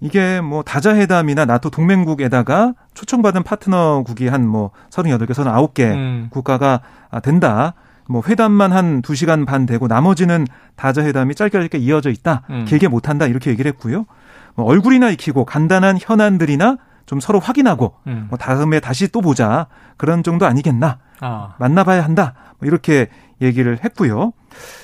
이게 0.00 0.40
뭐 0.40 0.62
다자회담이나 0.62 1.44
나토 1.44 1.68
동맹국에다가 1.68 2.72
초청받은 2.94 3.42
파트너국이 3.42 4.28
한 4.28 4.46
뭐 4.46 4.70
38개, 4.88 5.32
39개 5.32 5.80
음. 5.92 6.28
국가가 6.30 6.80
된다. 7.22 7.74
뭐 8.08 8.22
회담만 8.26 8.72
한 8.72 9.02
2시간 9.02 9.44
반 9.44 9.66
되고 9.66 9.88
나머지는 9.88 10.46
다자회담이 10.76 11.34
짧게 11.34 11.58
짧게 11.58 11.78
이어져 11.78 12.08
있다. 12.10 12.42
음. 12.48 12.64
길게 12.66 12.88
못 12.88 13.10
한다. 13.10 13.26
이렇게 13.26 13.50
얘기를 13.50 13.70
했고요. 13.72 14.06
뭐 14.54 14.64
얼굴이나 14.64 15.10
익히고 15.10 15.44
간단한 15.44 15.98
현안들이나 16.00 16.78
좀 17.04 17.20
서로 17.20 17.40
확인하고 17.40 17.94
음. 18.06 18.26
뭐 18.30 18.38
다음에 18.38 18.80
다시 18.80 19.08
또 19.08 19.20
보자. 19.20 19.66
그런 19.98 20.22
정도 20.22 20.46
아니겠나. 20.46 20.98
아. 21.20 21.54
만나봐야 21.58 22.02
한다. 22.02 22.34
뭐 22.58 22.66
이렇게 22.66 23.08
얘기를 23.40 23.78
했고요. 23.84 24.32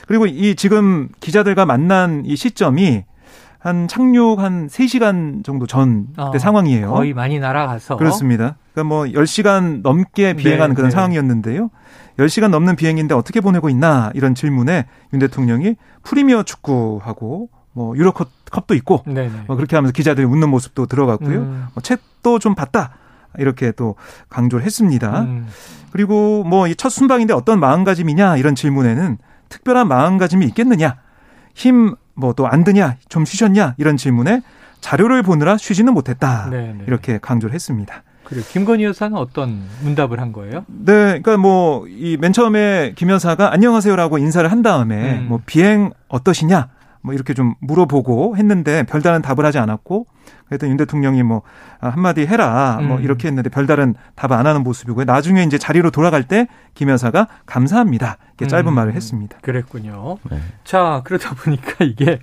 그리고 0.06 0.26
이 0.26 0.54
지금 0.54 1.08
기자들과 1.20 1.66
만난 1.66 2.22
이 2.26 2.36
시점이 2.36 3.04
한 3.60 3.88
착륙 3.88 4.40
한 4.40 4.68
3시간 4.68 5.44
정도 5.44 5.66
전 5.66 6.06
그때 6.08 6.22
어, 6.22 6.38
상황이에요. 6.38 6.90
거의 6.90 7.12
많이 7.12 7.38
날아가서. 7.38 7.96
그렇습니다. 7.98 8.56
그러니까 8.72 8.94
뭐 8.94 9.04
10시간 9.04 9.82
넘게 9.82 10.34
비행한 10.34 10.70
네, 10.70 10.74
그런 10.74 10.88
네. 10.88 10.94
상황이었는데요. 10.94 11.70
10시간 12.18 12.48
넘는 12.48 12.76
비행인데 12.76 13.14
어떻게 13.14 13.40
보내고 13.40 13.68
있나 13.68 14.10
이런 14.14 14.34
질문에 14.34 14.86
윤 15.12 15.20
대통령이 15.20 15.76
프리미어 16.02 16.42
축구하고 16.42 17.50
뭐 17.72 17.96
유로컵도 17.96 18.74
있고 18.76 19.02
네, 19.06 19.28
네. 19.28 19.32
뭐 19.46 19.56
그렇게 19.56 19.76
하면서 19.76 19.92
기자들이 19.92 20.26
웃는 20.26 20.48
모습도 20.48 20.86
들어갔고요. 20.86 21.38
음. 21.38 21.66
뭐 21.74 21.82
책도 21.82 22.38
좀 22.38 22.54
봤다. 22.54 22.94
이렇게 23.38 23.72
또 23.72 23.96
강조를 24.28 24.64
했습니다. 24.64 25.20
음. 25.22 25.46
그리고 25.92 26.44
뭐첫 26.44 26.90
순방인데 26.90 27.34
어떤 27.34 27.60
마음가짐이냐 27.60 28.36
이런 28.36 28.54
질문에는 28.54 29.18
특별한 29.48 29.88
마음가짐이 29.88 30.46
있겠느냐. 30.46 30.96
힘 31.54 31.94
뭐 32.14 32.32
또 32.34 32.46
안 32.46 32.64
드냐, 32.64 32.96
좀 33.08 33.24
쉬셨냐 33.24 33.74
이런 33.78 33.96
질문에 33.96 34.42
자료를 34.80 35.22
보느라 35.22 35.56
쉬지는 35.56 35.94
못했다. 35.94 36.48
네네. 36.50 36.72
네. 36.74 36.84
이렇게 36.86 37.18
강조를 37.18 37.54
했습니다. 37.54 38.02
그리고 38.24 38.46
김건희 38.50 38.84
여사는 38.84 39.16
어떤 39.16 39.62
문답을 39.82 40.20
한 40.20 40.32
거예요? 40.32 40.64
네, 40.68 40.92
그러니까 41.22 41.36
뭐 41.38 41.86
이 41.88 42.16
맨 42.20 42.32
처음에 42.32 42.92
김 42.94 43.10
여사가 43.10 43.52
안녕하세요라고 43.52 44.18
인사를 44.18 44.50
한 44.50 44.60
다음에 44.62 45.18
음. 45.18 45.26
뭐 45.28 45.40
비행 45.46 45.92
어떠시냐 46.08 46.68
뭐 47.02 47.14
이렇게 47.14 47.32
좀 47.34 47.54
물어보고 47.60 48.36
했는데 48.36 48.82
별다른 48.84 49.22
답을 49.22 49.44
하지 49.44 49.58
않았고 49.58 50.06
그래도 50.46 50.68
윤 50.68 50.76
대통령이 50.76 51.22
뭐 51.22 51.42
아, 51.80 51.88
한마디 51.88 52.26
해라 52.26 52.78
뭐 52.82 52.98
음. 52.98 53.02
이렇게 53.02 53.28
했는데 53.28 53.48
별다른 53.48 53.94
답을 54.16 54.34
안 54.36 54.46
하는 54.46 54.62
모습이고요. 54.62 55.04
나중에 55.06 55.42
이제 55.44 55.56
자리로 55.58 55.90
돌아갈 55.90 56.24
때 56.24 56.46
김 56.74 56.88
여사가 56.90 57.26
감사합니다. 57.46 58.16
이렇게 58.28 58.46
짧은 58.46 58.68
음. 58.68 58.74
말을 58.74 58.94
했습니다. 58.94 59.38
그랬군요. 59.42 60.18
네. 60.30 60.40
자 60.64 61.00
그러다 61.04 61.34
보니까 61.34 61.72
이게 61.84 62.20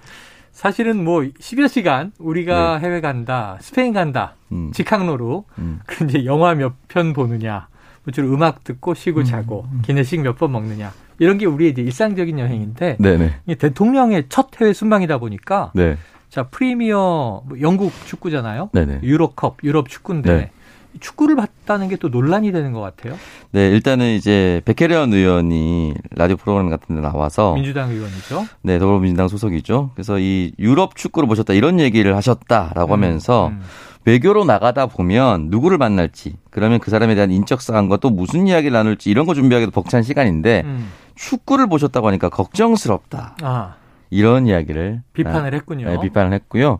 사실은 0.51 1.03
뭐 1.03 1.21
10여 1.21 1.67
시간 1.67 2.11
우리가 2.17 2.79
네. 2.79 2.85
해외 2.87 3.01
간다, 3.01 3.57
스페인 3.61 3.93
간다, 3.93 4.35
음. 4.51 4.71
직항로로 4.73 5.45
음. 5.59 5.79
그 5.85 6.05
이제 6.05 6.25
영화 6.25 6.55
몇 6.55 6.73
편 6.87 7.13
보느냐, 7.13 7.67
뭐 8.03 8.11
주로 8.11 8.29
음악 8.33 8.63
듣고 8.63 8.93
쉬고 8.95 9.19
음. 9.19 9.23
자고 9.25 9.67
음. 9.71 9.81
기내식 9.83 10.21
몇 10.21 10.37
번 10.37 10.51
먹느냐 10.51 10.91
이런 11.19 11.37
게 11.37 11.45
우리의 11.45 11.71
이제 11.71 11.81
일상적인 11.81 12.39
여행인데 12.39 12.97
네네. 12.99 13.55
대통령의 13.57 14.25
첫 14.29 14.49
해외 14.59 14.73
순방이다 14.73 15.17
보니까 15.17 15.71
네. 15.75 15.97
자 16.29 16.43
프리미어 16.43 17.43
뭐 17.45 17.61
영국 17.61 17.91
축구잖아요. 18.05 18.69
네네. 18.73 18.99
유로컵 19.03 19.57
유럽 19.63 19.89
축구인데 19.89 20.33
네. 20.33 20.51
축구를 20.99 21.35
봤다는 21.35 21.89
게 21.89 21.97
또 21.97 22.09
논란이 22.09 22.51
되는 22.51 22.73
것 22.73 22.81
같아요. 22.81 23.15
네, 23.51 23.69
일단은 23.69 24.13
이제 24.13 24.61
백혜련 24.65 25.13
의원이 25.13 25.93
라디오 26.11 26.37
프로그램 26.37 26.69
같은 26.69 26.95
데 26.95 27.01
나와서 27.01 27.53
민주당 27.53 27.89
의원이죠. 27.89 28.45
네, 28.61 28.79
더불어민주당 28.79 29.27
소속이죠. 29.27 29.91
그래서 29.95 30.19
이 30.19 30.51
유럽 30.59 30.95
축구를 30.95 31.27
보셨다 31.27 31.53
이런 31.53 31.79
얘기를 31.79 32.15
하셨다라고 32.15 32.91
음, 32.91 32.93
하면서 32.93 33.47
음. 33.47 33.61
외교로 34.05 34.45
나가다 34.45 34.85
보면 34.87 35.47
누구를 35.49 35.77
만날지 35.77 36.35
그러면 36.49 36.79
그 36.79 36.91
사람에 36.91 37.15
대한 37.15 37.31
인적 37.31 37.61
사항과 37.61 37.97
또 37.97 38.09
무슨 38.09 38.47
이야기를 38.47 38.71
나눌지 38.71 39.09
이런 39.09 39.25
거 39.25 39.33
준비하기도 39.33 39.71
벅찬 39.71 40.03
시간인데 40.03 40.63
음. 40.65 40.87
축구를 41.17 41.67
보셨다고 41.67 42.07
하니까 42.07 42.29
걱정스럽다. 42.29 43.35
아. 43.41 43.75
이런 44.09 44.47
이야기를 44.47 45.01
비판을 45.13 45.53
했군요. 45.53 45.89
네, 45.89 45.99
비판을 45.99 46.31
했고요. 46.33 46.79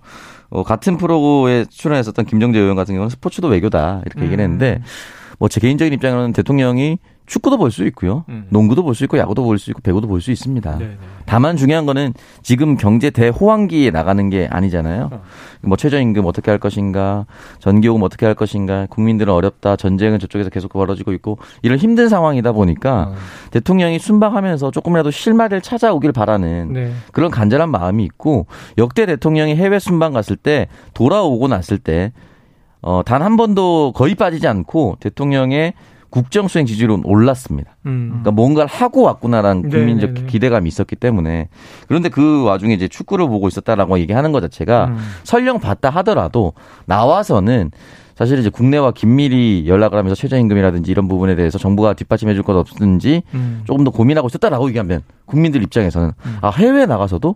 어, 0.49 0.63
같은 0.63 0.97
프로에 0.97 1.65
출연했었던 1.65 2.25
김정재 2.25 2.57
의원 2.59 2.77
같은 2.77 2.93
경우는 2.95 3.09
스포츠도 3.09 3.49
외교다 3.49 4.01
이렇게 4.05 4.21
음. 4.21 4.25
얘기를 4.25 4.43
했는데 4.43 4.81
뭐 5.39 5.49
제 5.49 5.59
개인적인 5.59 5.91
입장으로는 5.93 6.31
대통령이 6.33 6.99
축구도 7.27 7.57
볼 7.57 7.69
수 7.71 7.85
있고요. 7.87 8.23
음. 8.29 8.47
농구도 8.49 8.83
볼 8.83 8.95
수 8.95 9.03
있고 9.03 9.17
야구도 9.17 9.43
볼 9.43 9.59
수 9.59 9.69
있고 9.69 9.81
배구도 9.81 10.07
볼 10.07 10.21
수 10.21 10.31
있습니다. 10.31 10.77
네네. 10.77 10.91
네. 10.91 10.97
다만 11.25 11.57
중요한 11.57 11.85
거는 11.85 12.13
지금 12.41 12.77
경제 12.77 13.09
대호황기에 13.09 13.91
나가는 13.91 14.29
게 14.29 14.47
아니잖아요. 14.49 15.09
어. 15.11 15.21
뭐 15.61 15.75
최저임금 15.75 16.25
어떻게 16.25 16.51
할 16.51 16.57
것인가, 16.57 17.25
전기요금 17.59 18.01
어떻게 18.01 18.25
할 18.25 18.33
것인가, 18.33 18.87
국민들은 18.89 19.31
어렵다, 19.33 19.75
전쟁은 19.75 20.19
저쪽에서 20.19 20.49
계속 20.49 20.71
벌어지고 20.71 21.11
있고 21.13 21.37
이런 21.61 21.77
힘든 21.77 22.07
상황이다 22.07 22.53
보니까 22.53 23.09
어. 23.11 23.15
대통령이 23.51 23.99
순방하면서 23.99 24.71
조금이라도 24.71 25.11
실마리를 25.11 25.59
찾아오길 25.61 26.13
바라는 26.13 26.73
네. 26.73 26.93
그런 27.11 27.29
간절한 27.29 27.69
마음이 27.69 28.05
있고 28.05 28.47
역대 28.77 29.05
대통령이 29.05 29.55
해외 29.55 29.79
순방 29.79 30.13
갔을 30.13 30.37
때 30.37 30.67
돌아오고 30.93 31.49
났을 31.49 31.77
때 31.77 32.13
어, 32.81 33.01
단 33.05 33.21
한 33.21 33.35
번도 33.35 33.91
거의 33.93 34.15
빠지지 34.15 34.47
않고 34.47 34.95
대통령의 35.01 35.73
국정 36.09 36.47
수행 36.47 36.65
지지율은 36.65 37.01
올랐습니다. 37.05 37.75
음. 37.85 38.07
그러니까 38.09 38.31
뭔가를 38.31 38.69
하고 38.69 39.01
왔구나라는 39.03 39.63
네, 39.63 39.69
국민적 39.69 40.11
네네네. 40.11 40.27
기대감이 40.31 40.67
있었기 40.67 40.95
때문에 40.95 41.49
그런데 41.87 42.09
그 42.09 42.43
와중에 42.43 42.73
이제 42.73 42.87
축구를 42.87 43.27
보고 43.27 43.47
있었다라고 43.47 43.99
얘기하는 43.99 44.31
것 44.31 44.39
자체가 44.41 44.85
음. 44.85 44.97
설령 45.23 45.59
봤다 45.59 45.89
하더라도 45.89 46.53
나와서는 46.85 47.71
사실 48.15 48.39
이제 48.39 48.49
국내와 48.49 48.91
긴밀히 48.93 49.65
연락을 49.67 49.97
하면서 49.97 50.15
최저임금이라든지 50.15 50.89
이런 50.89 51.07
부분에 51.07 51.35
대해서 51.35 51.59
정부가 51.59 51.93
뒷받침해 51.93 52.33
줄 52.33 52.43
것 52.43 52.55
없든지 52.55 53.21
음. 53.35 53.61
조금 53.65 53.83
더 53.83 53.91
고민하고 53.91 54.27
있었다라고 54.27 54.69
얘기하면 54.69 55.01
국민들 55.25 55.61
입장에서는 55.61 56.13
음. 56.25 56.37
아 56.41 56.49
해외에 56.49 56.85
나가서도 56.87 57.35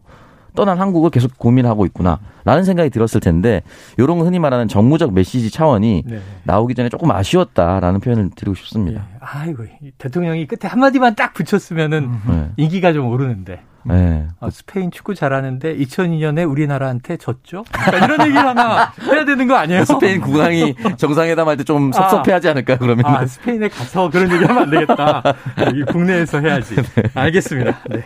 떠난 0.56 0.80
한국을 0.80 1.10
계속 1.10 1.38
고민하고 1.38 1.86
있구나라는 1.88 2.64
생각이 2.66 2.90
들었을 2.90 3.20
텐데 3.22 3.62
이런 3.98 4.20
흔히 4.20 4.40
말하는 4.40 4.68
정무적 4.68 5.14
메시지 5.14 5.50
차원이 5.52 6.04
네. 6.06 6.20
나오기 6.44 6.76
전에 6.76 6.90
조금 6.90 7.12
아쉬웠다라는 7.12 8.00
표현을 8.00 8.30
드리고 8.36 8.56
싶습니다. 8.56 9.02
네. 9.02 9.18
아이고 9.22 9.64
대통령이 9.98 10.48
끝에 10.48 10.70
한 10.70 10.80
마디만 10.80 11.16
딱 11.16 11.34
붙였으면은 11.34 12.04
음. 12.04 12.22
네. 12.28 12.64
인기가 12.64 12.94
좀 12.94 13.08
오르는데. 13.08 13.62
네. 13.84 14.28
아, 14.40 14.52
스페인 14.52 14.92
축구 14.92 15.16
잘하는데 15.16 15.76
2002년에 15.76 16.48
우리나라한테 16.48 17.18
졌죠? 17.18 17.64
그러니까 17.72 18.06
이런 18.06 18.22
얘기를 18.28 18.46
하나 18.46 18.94
해야 19.08 19.26
되는 19.26 19.48
거 19.48 19.56
아니에요? 19.56 19.86
스페인 19.86 20.22
국왕이 20.22 20.76
정상회담 20.98 21.48
할 21.48 21.58
때 21.58 21.64
좀 21.64 21.92
섭섭해하지 21.92 22.50
않을까 22.50 22.78
그러면? 22.78 23.04
아, 23.08 23.26
스페인에 23.26 23.70
가서 23.70 24.12
그런 24.12 24.32
얘기 24.32 24.44
하면 24.46 24.64
안 24.64 24.70
되겠다. 24.70 25.24
국내에서 25.92 26.40
해야지. 26.42 26.76
네. 26.94 27.04
알겠습니다. 27.16 27.80
네. 27.90 28.04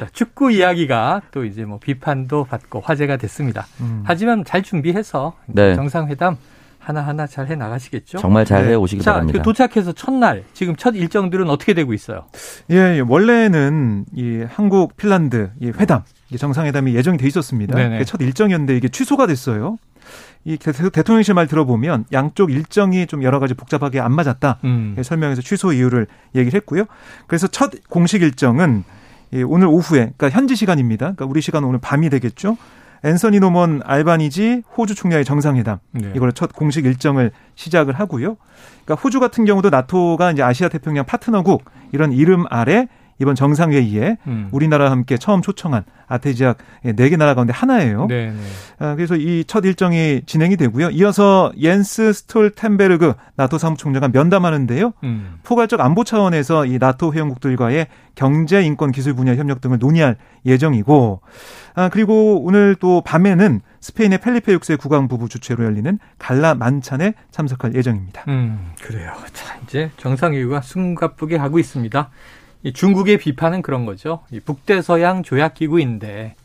자, 0.00 0.06
축구 0.14 0.50
이야기가 0.50 1.20
또 1.30 1.44
이제 1.44 1.66
뭐 1.66 1.78
비판도 1.78 2.44
받고 2.44 2.80
화제가 2.80 3.18
됐습니다. 3.18 3.66
음. 3.82 4.02
하지만 4.06 4.46
잘 4.46 4.62
준비해서 4.62 5.34
네. 5.44 5.74
정상회담 5.74 6.38
하나하나 6.78 7.26
잘 7.26 7.48
해 7.50 7.54
나가시겠죠? 7.54 8.16
정말 8.16 8.46
잘해 8.46 8.70
네. 8.70 8.74
오시기 8.76 9.02
자, 9.02 9.12
바랍니다. 9.12 9.38
그 9.38 9.44
도착해서 9.44 9.92
첫날 9.92 10.44
지금 10.54 10.74
첫 10.74 10.96
일정들은 10.96 11.50
어떻게 11.50 11.74
되고 11.74 11.92
있어요? 11.92 12.24
예, 12.70 12.76
예 12.76 13.00
원래는 13.06 14.06
이 14.14 14.42
한국 14.48 14.96
핀란드 14.96 15.50
이 15.60 15.66
회담 15.66 16.02
정상회담이 16.34 16.94
예정이 16.94 17.18
돼 17.18 17.26
있었습니다. 17.26 18.04
첫 18.04 18.22
일정이었는데 18.22 18.78
이게 18.78 18.88
취소가 18.88 19.26
됐어요. 19.26 19.76
이 20.44 20.56
대통령실 20.56 21.34
말 21.34 21.46
들어보면 21.46 22.06
양쪽 22.14 22.50
일정이 22.50 23.06
좀 23.06 23.22
여러 23.22 23.38
가지 23.38 23.52
복잡하게 23.52 24.00
안 24.00 24.14
맞았다 24.14 24.60
음. 24.64 24.96
설명해서 25.02 25.42
취소 25.42 25.74
이유를 25.74 26.06
얘기를 26.34 26.56
했고요. 26.56 26.86
그래서 27.26 27.46
첫 27.46 27.72
공식 27.90 28.22
일정은 28.22 28.84
오늘 29.46 29.66
오후에 29.68 30.12
그러니까 30.16 30.30
현지 30.30 30.56
시간입니다. 30.56 31.12
그러니까 31.12 31.26
우리 31.26 31.40
시간 31.40 31.64
오늘 31.64 31.78
밤이 31.80 32.10
되겠죠. 32.10 32.56
앤서니 33.02 33.40
노먼 33.40 33.80
알바니지 33.84 34.62
호주 34.76 34.94
총리와의 34.94 35.24
정상회담 35.24 35.78
네. 35.92 36.12
이걸 36.14 36.32
첫 36.32 36.52
공식 36.52 36.84
일정을 36.84 37.30
시작을 37.54 37.94
하고요. 37.94 38.36
그러니까 38.84 38.94
호주 39.02 39.20
같은 39.20 39.44
경우도 39.44 39.70
나토가 39.70 40.32
이제 40.32 40.42
아시아 40.42 40.68
태평양 40.68 41.06
파트너국 41.06 41.64
이런 41.92 42.12
이름 42.12 42.44
아래 42.50 42.88
이번 43.20 43.34
정상회의에 43.34 44.16
음. 44.26 44.48
우리나라와 44.50 44.90
함께 44.90 45.16
처음 45.18 45.42
초청한 45.42 45.84
아태지역 46.08 46.58
4개 46.84 47.16
나라 47.16 47.34
가운데 47.34 47.52
하나예요. 47.52 48.06
네, 48.08 48.30
네. 48.30 48.36
아, 48.78 48.94
그래서 48.96 49.14
이 49.16 49.44
첫 49.46 49.64
일정이 49.64 50.22
진행이 50.26 50.56
되고요. 50.56 50.90
이어서 50.90 51.52
옌스 51.58 52.12
스톨텐베르그 52.12 53.14
나토 53.36 53.58
사무총장과 53.58 54.08
면담하는데요. 54.08 54.92
음. 55.04 55.38
포괄적 55.42 55.80
안보 55.80 56.04
차원에서 56.04 56.66
이 56.66 56.78
나토 56.78 57.12
회원국들과의 57.12 57.86
경제, 58.14 58.62
인권, 58.62 58.92
기술 58.92 59.14
분야 59.14 59.34
협력 59.34 59.60
등을 59.60 59.78
논의할 59.78 60.16
예정이고 60.46 61.20
아, 61.74 61.88
그리고 61.88 62.42
오늘 62.44 62.76
또 62.78 63.02
밤에는 63.04 63.60
스페인의 63.80 64.18
펠리페 64.18 64.54
6세 64.56 64.78
국왕 64.78 65.08
부부 65.08 65.28
주최로 65.28 65.64
열리는 65.64 65.98
갈라 66.18 66.54
만찬에 66.54 67.14
참석할 67.30 67.74
예정입니다. 67.74 68.24
음, 68.28 68.72
그래요. 68.82 69.12
자, 69.32 69.58
이제 69.64 69.90
정상회의가 69.96 70.60
숨가쁘게 70.60 71.36
하고 71.36 71.58
있습니다. 71.58 72.10
중국의 72.72 73.18
비판은 73.18 73.62
그런 73.62 73.86
거죠. 73.86 74.20
북대서양 74.44 75.22
조약기구인데 75.22 76.36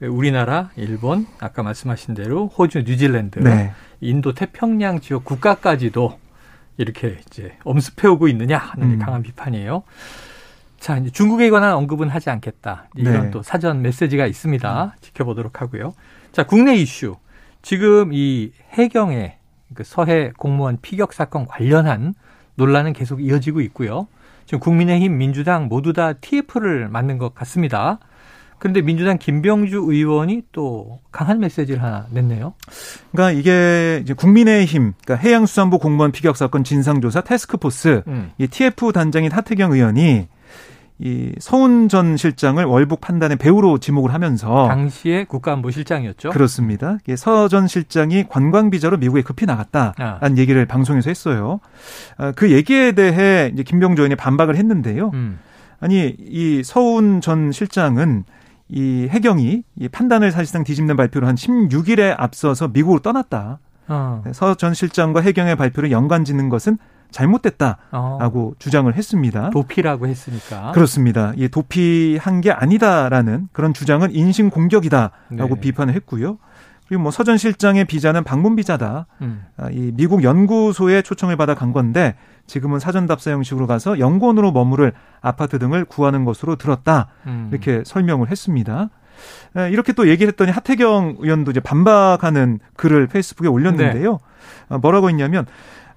우리나라, 0.00 0.70
일본, 0.76 1.26
아까 1.40 1.62
말씀하신 1.62 2.14
대로 2.14 2.48
호주, 2.48 2.82
뉴질랜드, 2.82 3.40
네. 3.40 3.72
인도 4.00 4.32
태평양 4.34 5.00
지역 5.00 5.24
국가까지도 5.24 6.18
이렇게 6.76 7.18
이제 7.26 7.56
엄습해오고 7.64 8.28
있느냐 8.28 8.58
하는 8.58 8.92
음. 8.92 8.98
강한 8.98 9.22
비판이에요. 9.22 9.82
자, 10.78 10.98
이제 10.98 11.10
중국에 11.10 11.48
관한 11.50 11.74
언급은 11.74 12.08
하지 12.08 12.30
않겠다. 12.30 12.88
이런 12.96 13.24
네. 13.24 13.30
또 13.30 13.42
사전 13.42 13.80
메시지가 13.82 14.26
있습니다. 14.26 14.84
음. 14.84 14.90
지켜보도록 15.00 15.60
하고요. 15.60 15.94
자, 16.32 16.44
국내 16.44 16.74
이슈. 16.76 17.16
지금 17.62 18.12
이 18.12 18.52
해경의 18.72 19.38
그 19.74 19.84
서해 19.84 20.32
공무원 20.36 20.78
피격 20.82 21.12
사건 21.14 21.46
관련한 21.46 22.14
논란은 22.56 22.92
계속 22.92 23.22
이어지고 23.22 23.60
있고요. 23.62 24.06
지금 24.46 24.60
국민의힘, 24.60 25.16
민주당 25.16 25.66
모두 25.68 25.92
다 25.92 26.12
TF를 26.14 26.88
맞는 26.88 27.18
것 27.18 27.34
같습니다. 27.34 27.98
그런데 28.58 28.80
민주당 28.80 29.18
김병주 29.18 29.84
의원이 29.88 30.44
또 30.52 31.00
강한 31.12 31.38
메시지를 31.40 31.82
하나 31.82 32.06
냈네요. 32.10 32.54
그러니까 33.12 33.38
이게 33.38 34.00
이제 34.02 34.14
국민의힘, 34.14 34.94
그러니까 35.04 35.16
해양수산부 35.26 35.78
공무원 35.78 36.12
피격 36.12 36.36
사건 36.36 36.64
진상조사 36.64 37.20
테스크포스 37.22 38.02
음. 38.06 38.30
이 38.38 38.46
TF 38.46 38.92
단장인 38.92 39.32
하태경 39.32 39.72
의원이 39.72 40.28
이 41.00 41.32
서훈 41.40 41.88
전 41.88 42.16
실장을 42.16 42.62
월북 42.64 43.00
판단의 43.00 43.36
배우로 43.36 43.78
지목을 43.78 44.14
하면서 44.14 44.68
당시에 44.68 45.24
국가안보실장이었죠. 45.24 46.30
그렇습니다. 46.30 46.98
서 47.16 47.48
전 47.48 47.66
실장이 47.66 48.24
관광 48.28 48.70
비자로 48.70 48.98
미국에 48.98 49.22
급히 49.22 49.44
나갔다라는 49.44 50.18
아. 50.22 50.36
얘기를 50.36 50.64
방송에서 50.66 51.10
했어요. 51.10 51.60
아, 52.16 52.32
그 52.32 52.52
얘기에 52.52 52.92
대해 52.92 53.50
이제 53.52 53.62
김병조 53.64 54.02
의원이 54.02 54.14
반박을 54.16 54.56
했는데요. 54.56 55.10
음. 55.14 55.40
아니 55.80 56.14
이 56.18 56.62
서훈 56.64 57.20
전 57.20 57.50
실장은 57.50 58.24
이 58.68 59.08
해경이 59.10 59.62
이 59.76 59.88
판단을 59.88 60.30
사실상 60.30 60.64
뒤집는 60.64 60.96
발표를 60.96 61.26
한 61.28 61.34
16일에 61.34 62.14
앞서서 62.16 62.68
미국으로 62.68 63.00
떠났다. 63.00 63.58
어. 63.88 64.22
서전 64.32 64.72
실장과 64.74 65.20
해경의 65.20 65.56
발표를 65.56 65.90
연관 65.90 66.24
짓는 66.24 66.48
것은 66.48 66.78
잘못됐다라고 67.14 67.78
어. 67.92 68.52
주장을 68.58 68.92
했습니다. 68.92 69.50
도피라고 69.50 70.08
했으니까. 70.08 70.72
그렇습니다. 70.72 71.32
이 71.36 71.48
도피한 71.48 72.40
게 72.40 72.50
아니다라는 72.50 73.48
그런 73.52 73.72
주장은 73.72 74.14
인신 74.14 74.50
공격이다라고 74.50 75.54
네. 75.54 75.60
비판을 75.60 75.94
했고요. 75.94 76.38
그리고 76.88 77.04
뭐 77.04 77.10
서전 77.10 77.38
실장의 77.38 77.86
비자는 77.86 78.24
방문 78.24 78.56
비자다. 78.56 79.06
음. 79.22 79.44
아, 79.56 79.70
이 79.70 79.92
미국 79.94 80.22
연구소에 80.22 81.00
초청을 81.02 81.36
받아 81.36 81.54
간 81.54 81.72
건데 81.72 82.16
지금은 82.46 82.78
사전 82.78 83.06
답사 83.06 83.30
형식으로 83.30 83.66
가서 83.66 83.98
연구원으로 83.98 84.52
머무를 84.52 84.92
아파트 85.22 85.58
등을 85.58 85.86
구하는 85.86 86.24
것으로 86.24 86.56
들었다. 86.56 87.06
음. 87.26 87.48
이렇게 87.50 87.82
설명을 87.86 88.30
했습니다. 88.30 88.90
이렇게 89.70 89.92
또 89.92 90.08
얘기를 90.08 90.32
했더니 90.32 90.50
하태경 90.50 91.18
의원도 91.20 91.52
이제 91.52 91.60
반박하는 91.60 92.58
글을 92.76 93.06
페이스북에 93.06 93.48
올렸는데요. 93.48 94.12
네. 94.12 94.18
아, 94.68 94.78
뭐라고 94.78 95.08
했냐면 95.08 95.46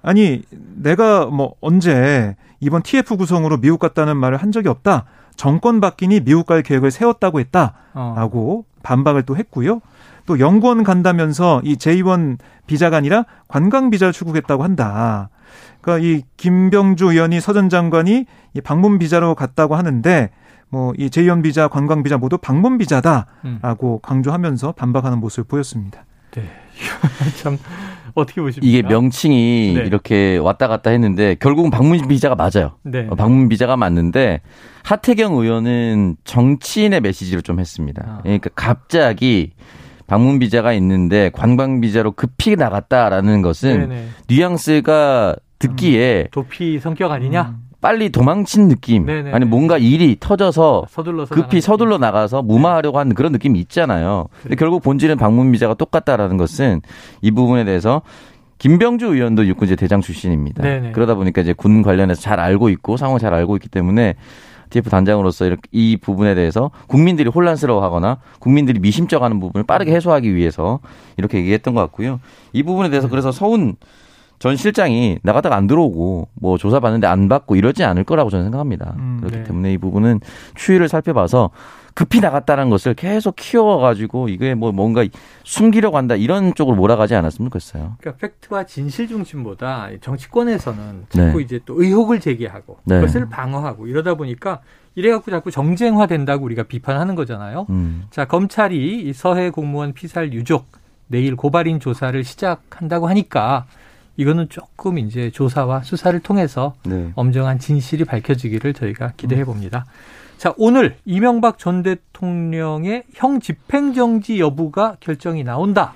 아니 0.02 0.42
내가 0.50 1.26
뭐 1.26 1.54
언제 1.60 2.36
이번 2.60 2.82
TF 2.82 3.16
구성으로 3.16 3.58
미국 3.58 3.78
갔다는 3.78 4.16
말을 4.16 4.38
한 4.38 4.52
적이 4.52 4.68
없다. 4.68 5.04
정권 5.36 5.80
바뀌니 5.80 6.20
미국 6.20 6.46
갈 6.46 6.62
계획을 6.62 6.90
세웠다고 6.90 7.40
했다라고 7.40 7.84
어. 7.94 8.64
반박을 8.82 9.22
또 9.22 9.36
했고요. 9.36 9.80
또 10.26 10.40
연구원 10.40 10.82
간다면서 10.82 11.62
이 11.64 11.76
제2원 11.76 12.38
비자가 12.66 12.96
아니라 12.96 13.24
관광 13.46 13.90
비자를 13.90 14.12
출국했다고 14.12 14.62
한다. 14.62 15.30
그러니까 15.80 16.06
이 16.06 16.22
김병주 16.36 17.12
의원이 17.12 17.40
서전 17.40 17.68
장관이 17.68 18.26
이 18.54 18.60
방문 18.60 18.98
비자로 18.98 19.34
갔다고 19.34 19.76
하는데 19.76 20.30
뭐이 20.70 21.08
제2원 21.08 21.42
비자, 21.42 21.68
관광 21.68 22.02
비자 22.02 22.18
모두 22.18 22.36
방문 22.36 22.76
비자다라고 22.76 23.94
음. 23.94 23.98
강조하면서 24.02 24.72
반박하는 24.72 25.18
모습을 25.18 25.44
보였습니다. 25.44 26.04
네. 26.32 26.42
참 27.40 27.58
어떻게 28.18 28.40
보십니까? 28.40 28.66
이게 28.68 28.86
명칭이 28.86 29.74
네. 29.74 29.80
이렇게 29.86 30.36
왔다 30.36 30.68
갔다 30.68 30.90
했는데 30.90 31.34
결국은 31.36 31.70
방문 31.70 32.06
비자가 32.08 32.34
맞아요. 32.34 32.72
네. 32.82 33.06
어, 33.10 33.14
방문 33.14 33.48
비자가 33.48 33.76
맞는데 33.76 34.40
하태경 34.84 35.34
의원은 35.34 36.16
정치인의 36.24 37.00
메시지를 37.00 37.42
좀 37.42 37.60
했습니다. 37.60 38.04
아. 38.06 38.22
그러니까 38.22 38.50
갑자기 38.54 39.52
방문 40.06 40.38
비자가 40.38 40.72
있는데 40.72 41.30
관광 41.32 41.80
비자로 41.80 42.12
급히 42.12 42.56
나갔다라는 42.56 43.42
것은 43.42 43.88
네네. 43.88 44.08
뉘앙스가 44.28 45.36
듣기에 45.58 46.22
음, 46.22 46.28
도피 46.30 46.78
성격 46.78 47.12
아니냐? 47.12 47.54
음. 47.58 47.67
빨리 47.80 48.10
도망친 48.10 48.68
느낌 48.68 49.06
네네. 49.06 49.32
아니 49.32 49.44
뭔가 49.44 49.78
일이 49.78 50.16
터져서 50.18 50.86
급히 51.30 51.60
서둘러 51.60 51.92
느낌. 51.96 52.00
나가서 52.00 52.42
무마하려고 52.42 52.98
하는 52.98 53.14
그런 53.14 53.32
느낌이 53.32 53.58
있잖아요. 53.60 54.26
근데 54.42 54.56
결국 54.56 54.82
본질은 54.82 55.16
방문 55.16 55.52
비자가 55.52 55.74
똑같다라는 55.74 56.36
것은 56.36 56.80
이 57.22 57.30
부분에 57.30 57.64
대해서 57.64 58.02
김병주 58.58 59.06
의원도 59.06 59.46
육군제 59.46 59.76
대장 59.76 60.00
출신입니다. 60.00 60.62
네네. 60.62 60.92
그러다 60.92 61.14
보니까 61.14 61.42
이제 61.42 61.52
군 61.52 61.82
관련해서 61.82 62.20
잘 62.20 62.40
알고 62.40 62.68
있고 62.70 62.96
상황을 62.96 63.20
잘 63.20 63.32
알고 63.32 63.54
있기 63.56 63.68
때문에 63.68 64.16
TF 64.70 64.90
단장으로서 64.90 65.46
이렇게 65.46 65.62
이 65.72 65.96
부분에 65.96 66.34
대해서 66.34 66.70
국민들이 66.88 67.30
혼란스러워하거나 67.30 68.18
국민들이 68.40 68.80
미심쩍어하는 68.80 69.40
부분을 69.40 69.64
빠르게 69.64 69.94
해소하기 69.94 70.34
위해서 70.34 70.80
이렇게 71.16 71.38
얘기했던 71.38 71.74
것 71.74 71.80
같고요. 71.82 72.20
이 72.52 72.62
부분에 72.64 72.90
대해서 72.90 73.08
그래서 73.08 73.32
서운 73.32 73.76
전 74.38 74.56
실장이 74.56 75.18
나가다가 75.22 75.56
안 75.56 75.66
들어오고 75.66 76.28
뭐 76.34 76.58
조사 76.58 76.80
받는데 76.80 77.06
안 77.06 77.28
받고 77.28 77.56
이러지 77.56 77.84
않을 77.84 78.04
거라고 78.04 78.30
저는 78.30 78.44
생각합니다. 78.46 78.94
음, 78.96 79.18
그렇기 79.20 79.38
네. 79.38 79.44
때문에 79.44 79.72
이 79.72 79.78
부분은 79.78 80.20
추이를 80.54 80.88
살펴봐서 80.88 81.50
급히 81.94 82.20
나갔다는 82.20 82.70
것을 82.70 82.94
계속 82.94 83.34
키워가지고 83.34 84.28
이게 84.28 84.54
뭐 84.54 84.70
뭔가 84.70 85.04
숨기려고 85.42 85.96
한다 85.96 86.14
이런 86.14 86.54
쪽으로 86.54 86.76
몰아가지 86.76 87.16
않았으면 87.16 87.50
좋겠어요. 87.50 87.96
그러니까 87.98 88.20
팩트와 88.20 88.66
진실 88.66 89.08
중심보다 89.08 89.88
정치권에서는 90.00 91.06
자꾸 91.08 91.38
네. 91.38 91.44
이제 91.44 91.58
또 91.66 91.82
의혹을 91.82 92.20
제기하고 92.20 92.78
네. 92.84 93.00
그것을 93.00 93.28
방어하고 93.28 93.88
이러다 93.88 94.14
보니까 94.14 94.60
이래갖고 94.94 95.32
자꾸 95.32 95.50
정쟁화 95.50 96.06
된다고 96.06 96.44
우리가 96.44 96.64
비판하는 96.64 97.16
거잖아요. 97.16 97.66
음. 97.70 98.04
자 98.10 98.26
검찰이 98.26 99.12
서해 99.12 99.50
공무원 99.50 99.92
피살 99.92 100.32
유족 100.32 100.66
내일 101.08 101.34
고발인 101.34 101.80
조사를 101.80 102.22
시작한다고 102.22 103.08
하니까 103.08 103.66
이거는 104.18 104.48
조금 104.48 104.98
이제 104.98 105.30
조사와 105.30 105.82
수사를 105.82 106.18
통해서 106.20 106.74
네. 106.84 107.12
엄정한 107.14 107.60
진실이 107.60 108.04
밝혀지기를 108.04 108.74
저희가 108.74 109.12
기대해 109.16 109.44
봅니다. 109.44 109.86
자, 110.36 110.52
오늘 110.58 110.96
이명박 111.04 111.58
전 111.58 111.84
대통령의 111.84 113.04
형 113.14 113.40
집행정지 113.40 114.40
여부가 114.40 114.96
결정이 114.98 115.44
나온다. 115.44 115.94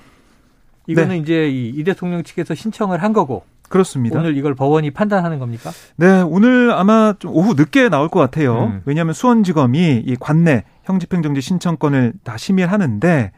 이거는 0.87 1.09
네. 1.09 1.17
이제 1.17 1.49
이, 1.49 1.69
이 1.69 1.83
대통령 1.83 2.23
측에서 2.23 2.55
신청을 2.55 3.03
한 3.03 3.11
거고. 3.11 3.43
그렇습니다. 3.67 4.19
오늘 4.19 4.37
이걸 4.37 4.55
법원이 4.55 4.91
판단하는 4.91 5.39
겁니까? 5.39 5.71
네, 5.97 6.21
오늘 6.21 6.71
아마 6.71 7.13
좀 7.19 7.31
오후 7.33 7.55
늦게 7.55 7.89
나올 7.89 8.07
것 8.07 8.19
같아요. 8.19 8.65
음. 8.65 8.81
왜냐하면 8.85 9.13
수원지검이 9.13 10.03
이 10.05 10.15
관내 10.17 10.63
형집행정지 10.83 11.41
신청권을 11.41 12.13
다 12.23 12.37
심의하는데 12.37 13.31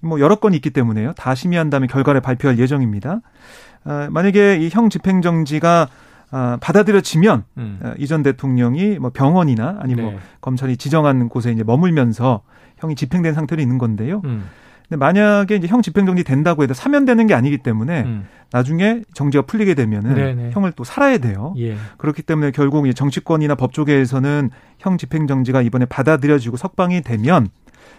뭐 0.00 0.18
여러 0.20 0.36
건이 0.36 0.56
있기 0.56 0.70
때문에요. 0.70 1.12
다 1.14 1.34
심의한 1.34 1.68
다음에 1.68 1.86
결과를 1.86 2.20
발표할 2.22 2.58
예정입니다. 2.58 3.20
아, 3.84 4.08
만약에 4.10 4.58
이 4.58 4.68
형 4.72 4.90
집행정지가 4.90 5.88
아, 6.32 6.58
받아들여지면 6.60 7.44
음. 7.58 7.80
아, 7.82 7.94
이전 7.98 8.22
대통령이 8.22 8.98
뭐 8.98 9.10
병원이나 9.10 9.78
아니면 9.80 10.04
뭐 10.04 10.12
네. 10.12 10.18
뭐 10.18 10.26
검찰이 10.40 10.76
지정한 10.76 11.28
곳에 11.28 11.50
이제 11.50 11.64
머물면서 11.64 12.42
형이 12.78 12.94
집행된 12.94 13.34
상태로 13.34 13.60
있는 13.60 13.78
건데요. 13.78 14.22
음. 14.24 14.44
근데 14.88 14.96
만약에 14.98 15.56
이제 15.56 15.66
형 15.68 15.82
집행정지 15.82 16.24
된다고 16.24 16.62
해도 16.62 16.74
사면되는 16.74 17.26
게 17.26 17.34
아니기 17.34 17.58
때문에 17.58 18.02
음. 18.02 18.26
나중에 18.52 19.02
정지가 19.14 19.42
풀리게 19.46 19.74
되면은 19.74 20.14
네네. 20.14 20.50
형을 20.52 20.72
또 20.72 20.82
살아야 20.82 21.18
돼요. 21.18 21.54
예. 21.58 21.76
그렇기 21.98 22.22
때문에 22.22 22.50
결국 22.50 22.86
이제 22.86 22.92
정치권이나 22.94 23.54
법조계에서는 23.54 24.50
형 24.78 24.98
집행정지가 24.98 25.62
이번에 25.62 25.84
받아들여지고 25.86 26.56
석방이 26.56 27.02
되면 27.02 27.48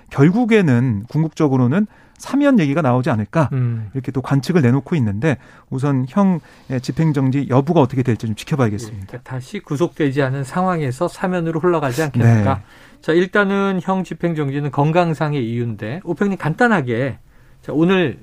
결국에는 0.10 1.04
궁극적으로는 1.10 1.88
사면 2.22 2.60
얘기가 2.60 2.82
나오지 2.82 3.10
않을까 3.10 3.50
음. 3.52 3.90
이렇게 3.94 4.12
또 4.12 4.22
관측을 4.22 4.62
내놓고 4.62 4.96
있는데 4.96 5.38
우선 5.70 6.06
형 6.08 6.40
집행정지 6.82 7.48
여부가 7.50 7.82
어떻게 7.82 8.04
될지 8.04 8.28
좀 8.28 8.36
지켜봐야겠습니다. 8.36 9.08
그러니까 9.08 9.30
다시 9.30 9.60
구속되지 9.60 10.22
않은 10.22 10.44
상황에서 10.44 11.08
사면으로 11.08 11.60
흘러가지 11.60 12.04
않겠습니까? 12.04 12.56
네. 12.56 12.62
자 13.02 13.12
일단은 13.12 13.80
형 13.82 14.04
집행정지는 14.04 14.72
건강상의 14.72 15.44
이유인데 15.44 16.02
오평님 16.04 16.38
간단하게 16.38 17.18
자 17.62 17.74
오늘 17.74 18.20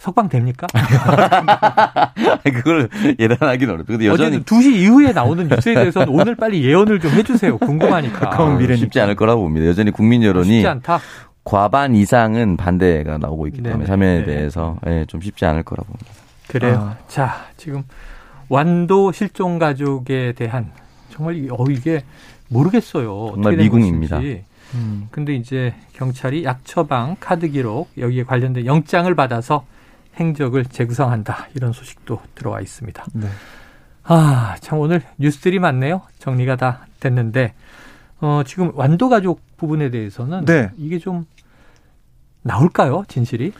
석방 0.00 0.30
됩니까? 0.30 0.66
그걸 2.42 2.88
예단하기는 3.18 3.74
어렵다. 3.74 3.92
근데 3.92 4.06
여전히 4.06 4.42
2시 4.42 4.72
이후에 4.72 5.12
나오는 5.12 5.46
뉴스에 5.46 5.74
대해서는 5.74 6.08
오늘 6.08 6.34
빨리 6.34 6.64
예언을 6.64 7.00
좀 7.00 7.10
해주세요. 7.12 7.58
궁금하니까. 7.58 8.30
아, 8.32 8.76
쉽지 8.76 8.98
않을 8.98 9.14
거라고 9.14 9.42
봅니다. 9.42 9.66
여전히 9.66 9.90
국민 9.90 10.22
여론이 10.22 10.48
쉽지 10.48 10.66
않다. 10.66 11.00
과반 11.44 11.94
이상은 11.94 12.56
반대가 12.56 13.18
나오고 13.18 13.46
있기 13.48 13.62
때문에 13.62 13.96
네 13.96 14.24
대해서 14.24 14.76
네, 14.82 15.04
좀 15.06 15.20
쉽지 15.20 15.44
않을 15.46 15.62
거라고 15.62 15.86
봅니다. 15.86 16.12
그래요. 16.48 16.74
아. 16.78 16.98
자, 17.08 17.46
지금 17.56 17.84
완도 18.48 19.12
실종 19.12 19.58
가족에 19.58 20.32
대한 20.32 20.72
정말 21.10 21.48
어 21.50 21.64
이게 21.70 22.04
모르겠어요. 22.48 23.32
정말 23.34 23.56
미궁입니다. 23.56 24.20
음. 24.74 25.08
근데 25.10 25.34
이제 25.34 25.74
경찰이 25.94 26.44
약 26.44 26.60
처방 26.64 27.16
카드 27.18 27.48
기록 27.48 27.90
여기에 27.98 28.24
관련된 28.24 28.66
영장을 28.66 29.12
받아서 29.14 29.64
행적을 30.16 30.64
재구성한다 30.64 31.48
이런 31.54 31.72
소식도 31.72 32.20
들어와 32.34 32.60
있습니다. 32.60 33.04
네. 33.14 33.28
아, 34.04 34.56
참 34.60 34.78
오늘 34.78 35.02
뉴스들이 35.18 35.58
많네요. 35.58 36.02
정리가 36.18 36.56
다 36.56 36.86
됐는데 36.98 37.54
어, 38.20 38.42
지금 38.46 38.72
완도 38.74 39.08
가족 39.08 39.40
부분에 39.56 39.90
대해서는 39.90 40.44
네. 40.44 40.70
이게 40.76 40.98
좀 40.98 41.24
나올까요, 42.42 43.04
진실이? 43.08 43.52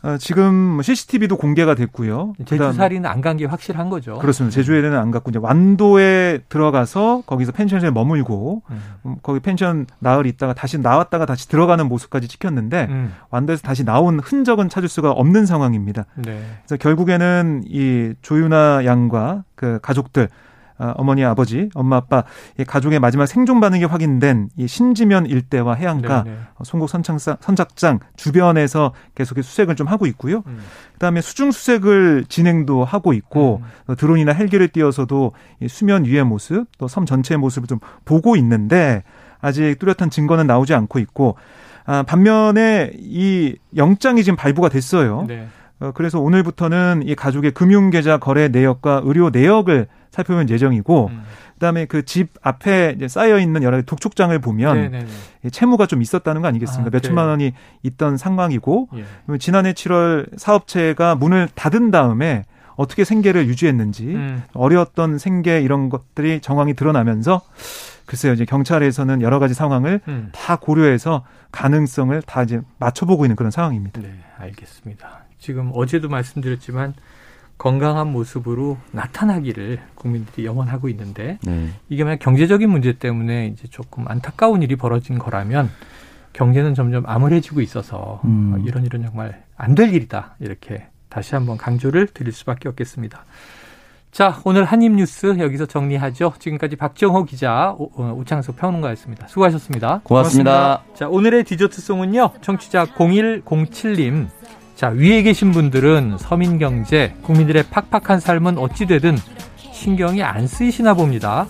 어, 0.00 0.16
지금 0.16 0.80
CCTV도 0.80 1.34
뭐 1.34 1.40
공개가 1.40 1.74
됐고요. 1.74 2.34
제주살이는 2.46 3.10
안 3.10 3.20
간 3.20 3.36
게 3.36 3.46
확실한 3.46 3.90
거죠. 3.90 4.18
그렇습니다. 4.18 4.54
제주에는 4.54 4.96
안 4.96 5.10
갔고 5.10 5.30
이제 5.30 5.40
완도에 5.42 6.38
들어가서 6.48 7.24
거기서 7.26 7.50
펜션에 7.50 7.90
머물고 7.90 8.62
음. 8.70 8.80
음. 9.06 9.16
거기 9.24 9.40
펜션 9.40 9.86
나흘 9.98 10.26
있다가 10.26 10.54
다시 10.54 10.78
나왔다가 10.78 11.26
다시 11.26 11.48
들어가는 11.48 11.84
모습까지 11.88 12.28
찍혔는데 12.28 12.86
음. 12.90 13.12
완도에서 13.30 13.62
다시 13.62 13.84
나온 13.84 14.20
흔적은 14.20 14.68
찾을 14.68 14.88
수가 14.88 15.10
없는 15.10 15.46
상황입니다. 15.46 16.04
네. 16.14 16.42
그래서 16.64 16.76
결국에는 16.80 17.64
이 17.66 18.12
조윤아 18.22 18.84
양과 18.84 19.42
그 19.56 19.80
가족들 19.82 20.28
어, 20.78 20.92
어머니, 20.96 21.24
아버지, 21.24 21.68
엄마, 21.74 21.96
아빠 21.96 22.24
가족의 22.66 23.00
마지막 23.00 23.26
생존 23.26 23.60
반응이 23.60 23.84
확인된 23.84 24.50
이 24.56 24.66
신지면 24.66 25.26
일대와 25.26 25.74
해안가 25.74 26.24
네네. 26.24 26.36
네. 26.36 26.42
어, 26.56 26.64
송곡 26.64 26.90
선착장, 26.90 27.36
선착장 27.40 28.00
주변에서 28.16 28.92
계속 29.14 29.40
수색을 29.40 29.76
좀 29.76 29.86
하고 29.86 30.06
있고요. 30.06 30.42
음. 30.46 30.58
그다음에 30.94 31.20
수중 31.20 31.52
수색을 31.52 32.24
진행도 32.28 32.84
하고 32.84 33.12
있고 33.12 33.62
음. 33.88 33.94
드론이나 33.96 34.32
헬기를 34.32 34.68
띄어서도 34.68 35.32
이 35.60 35.68
수면 35.68 36.04
위의 36.04 36.24
모습 36.24 36.66
또 36.76 36.88
섬 36.88 37.06
전체의 37.06 37.38
모습을 37.38 37.68
좀 37.68 37.78
보고 38.04 38.34
있는데 38.36 39.02
아직 39.40 39.78
뚜렷한 39.78 40.10
증거는 40.10 40.46
나오지 40.46 40.74
않고 40.74 40.98
있고 40.98 41.36
아, 41.84 42.02
반면에 42.02 42.92
이 42.98 43.56
영장이 43.76 44.24
지금 44.24 44.36
발부가 44.36 44.68
됐어요. 44.68 45.24
네. 45.28 45.46
어, 45.80 45.92
그래서 45.94 46.18
오늘부터는 46.18 47.02
이 47.04 47.14
가족의 47.14 47.52
금융계좌 47.52 48.18
거래 48.18 48.48
내역과 48.48 49.02
의료 49.04 49.30
내역을 49.30 49.86
살펴볼 50.10 50.48
예정이고 50.48 51.08
음. 51.12 51.22
그다음에 51.54 51.84
그 51.86 52.02
집 52.04 52.28
앞에 52.42 52.96
쌓여 53.08 53.38
있는 53.38 53.62
여러 53.62 53.82
독촉장을 53.82 54.36
보면 54.38 54.76
네네네. 54.76 55.06
채무가 55.50 55.86
좀 55.86 56.00
있었다는 56.00 56.40
거 56.42 56.48
아니겠습니까? 56.48 56.88
아, 56.88 56.90
몇 56.90 57.00
천만 57.02 57.26
원이 57.28 57.52
있던 57.82 58.16
상황이고 58.16 58.88
예. 58.96 59.38
지난해 59.38 59.72
7월 59.72 60.26
사업체가 60.38 61.16
문을 61.16 61.48
닫은 61.54 61.90
다음에 61.90 62.44
어떻게 62.76 63.04
생계를 63.04 63.46
유지했는지 63.48 64.06
음. 64.06 64.42
어려웠던 64.54 65.18
생계 65.18 65.60
이런 65.60 65.90
것들이 65.90 66.40
정황이 66.40 66.74
드러나면서 66.74 67.42
글쎄요 68.06 68.32
이제 68.32 68.44
경찰에서는 68.44 69.20
여러 69.20 69.38
가지 69.38 69.52
상황을 69.52 70.00
음. 70.08 70.30
다 70.32 70.56
고려해서 70.56 71.24
가능성을 71.52 72.22
다 72.22 72.42
이제 72.42 72.60
맞춰보고 72.78 73.24
있는 73.24 73.36
그런 73.36 73.50
상황입니다. 73.50 74.00
네, 74.00 74.14
알겠습니다. 74.38 75.24
지금 75.38 75.72
어제도 75.74 76.08
말씀드렸지만 76.08 76.94
건강한 77.58 78.12
모습으로 78.12 78.78
나타나기를 78.92 79.80
국민들이 79.96 80.46
영원하고 80.46 80.88
있는데 80.90 81.38
네. 81.42 81.68
이게 81.88 82.04
만약 82.04 82.20
경제적인 82.20 82.70
문제 82.70 82.92
때문에 82.92 83.48
이제 83.48 83.66
조금 83.68 84.06
안타까운 84.08 84.62
일이 84.62 84.76
벌어진 84.76 85.18
거라면 85.18 85.68
경제는 86.32 86.74
점점 86.74 87.04
암울해지고 87.06 87.60
있어서 87.62 88.20
음. 88.24 88.54
어, 88.54 88.62
이런 88.64 88.84
일은 88.84 89.02
정말 89.02 89.42
안 89.56 89.74
될 89.74 89.92
일이다 89.92 90.36
이렇게 90.38 90.86
다시 91.08 91.34
한번 91.34 91.56
강조를 91.56 92.06
드릴 92.08 92.32
수밖에 92.32 92.68
없겠습니다. 92.68 93.24
자 94.12 94.40
오늘 94.44 94.64
한입 94.64 94.92
뉴스 94.92 95.36
여기서 95.38 95.66
정리하죠. 95.66 96.34
지금까지 96.38 96.76
박정호 96.76 97.24
기자 97.24 97.74
오, 97.76 97.90
어, 97.96 98.22
창석 98.24 98.56
평론가였습니다. 98.56 99.26
수고하셨습니다. 99.26 100.00
고맙습니다. 100.04 100.50
고맙습니다. 100.52 100.82
자 100.94 101.08
오늘의 101.08 101.44
디저트 101.44 101.80
송은요. 101.80 102.30
청취자 102.40 102.86
0107님 102.86 104.28
자, 104.78 104.90
위에 104.90 105.22
계신 105.22 105.50
분들은 105.50 106.18
서민 106.20 106.56
경제, 106.56 107.12
국민들의 107.22 107.64
팍팍한 107.68 108.20
삶은 108.20 108.58
어찌되든 108.58 109.18
신경이 109.72 110.22
안 110.22 110.46
쓰이시나 110.46 110.94
봅니다. 110.94 111.48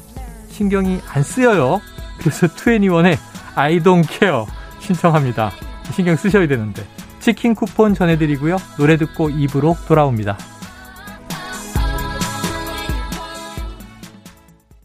신경이 0.48 1.00
안 1.12 1.22
쓰여요. 1.22 1.82
그래서 2.18 2.46
2애니원의 2.46 3.18
I 3.54 3.80
don't 3.80 4.08
care 4.08 4.44
신청합니다. 4.80 5.52
신경 5.92 6.16
쓰셔야 6.16 6.48
되는데. 6.48 6.82
치킨 7.20 7.54
쿠폰 7.54 7.92
전해드리고요. 7.92 8.56
노래 8.78 8.96
듣고 8.96 9.28
입으로 9.28 9.76
돌아옵니다. 9.86 10.38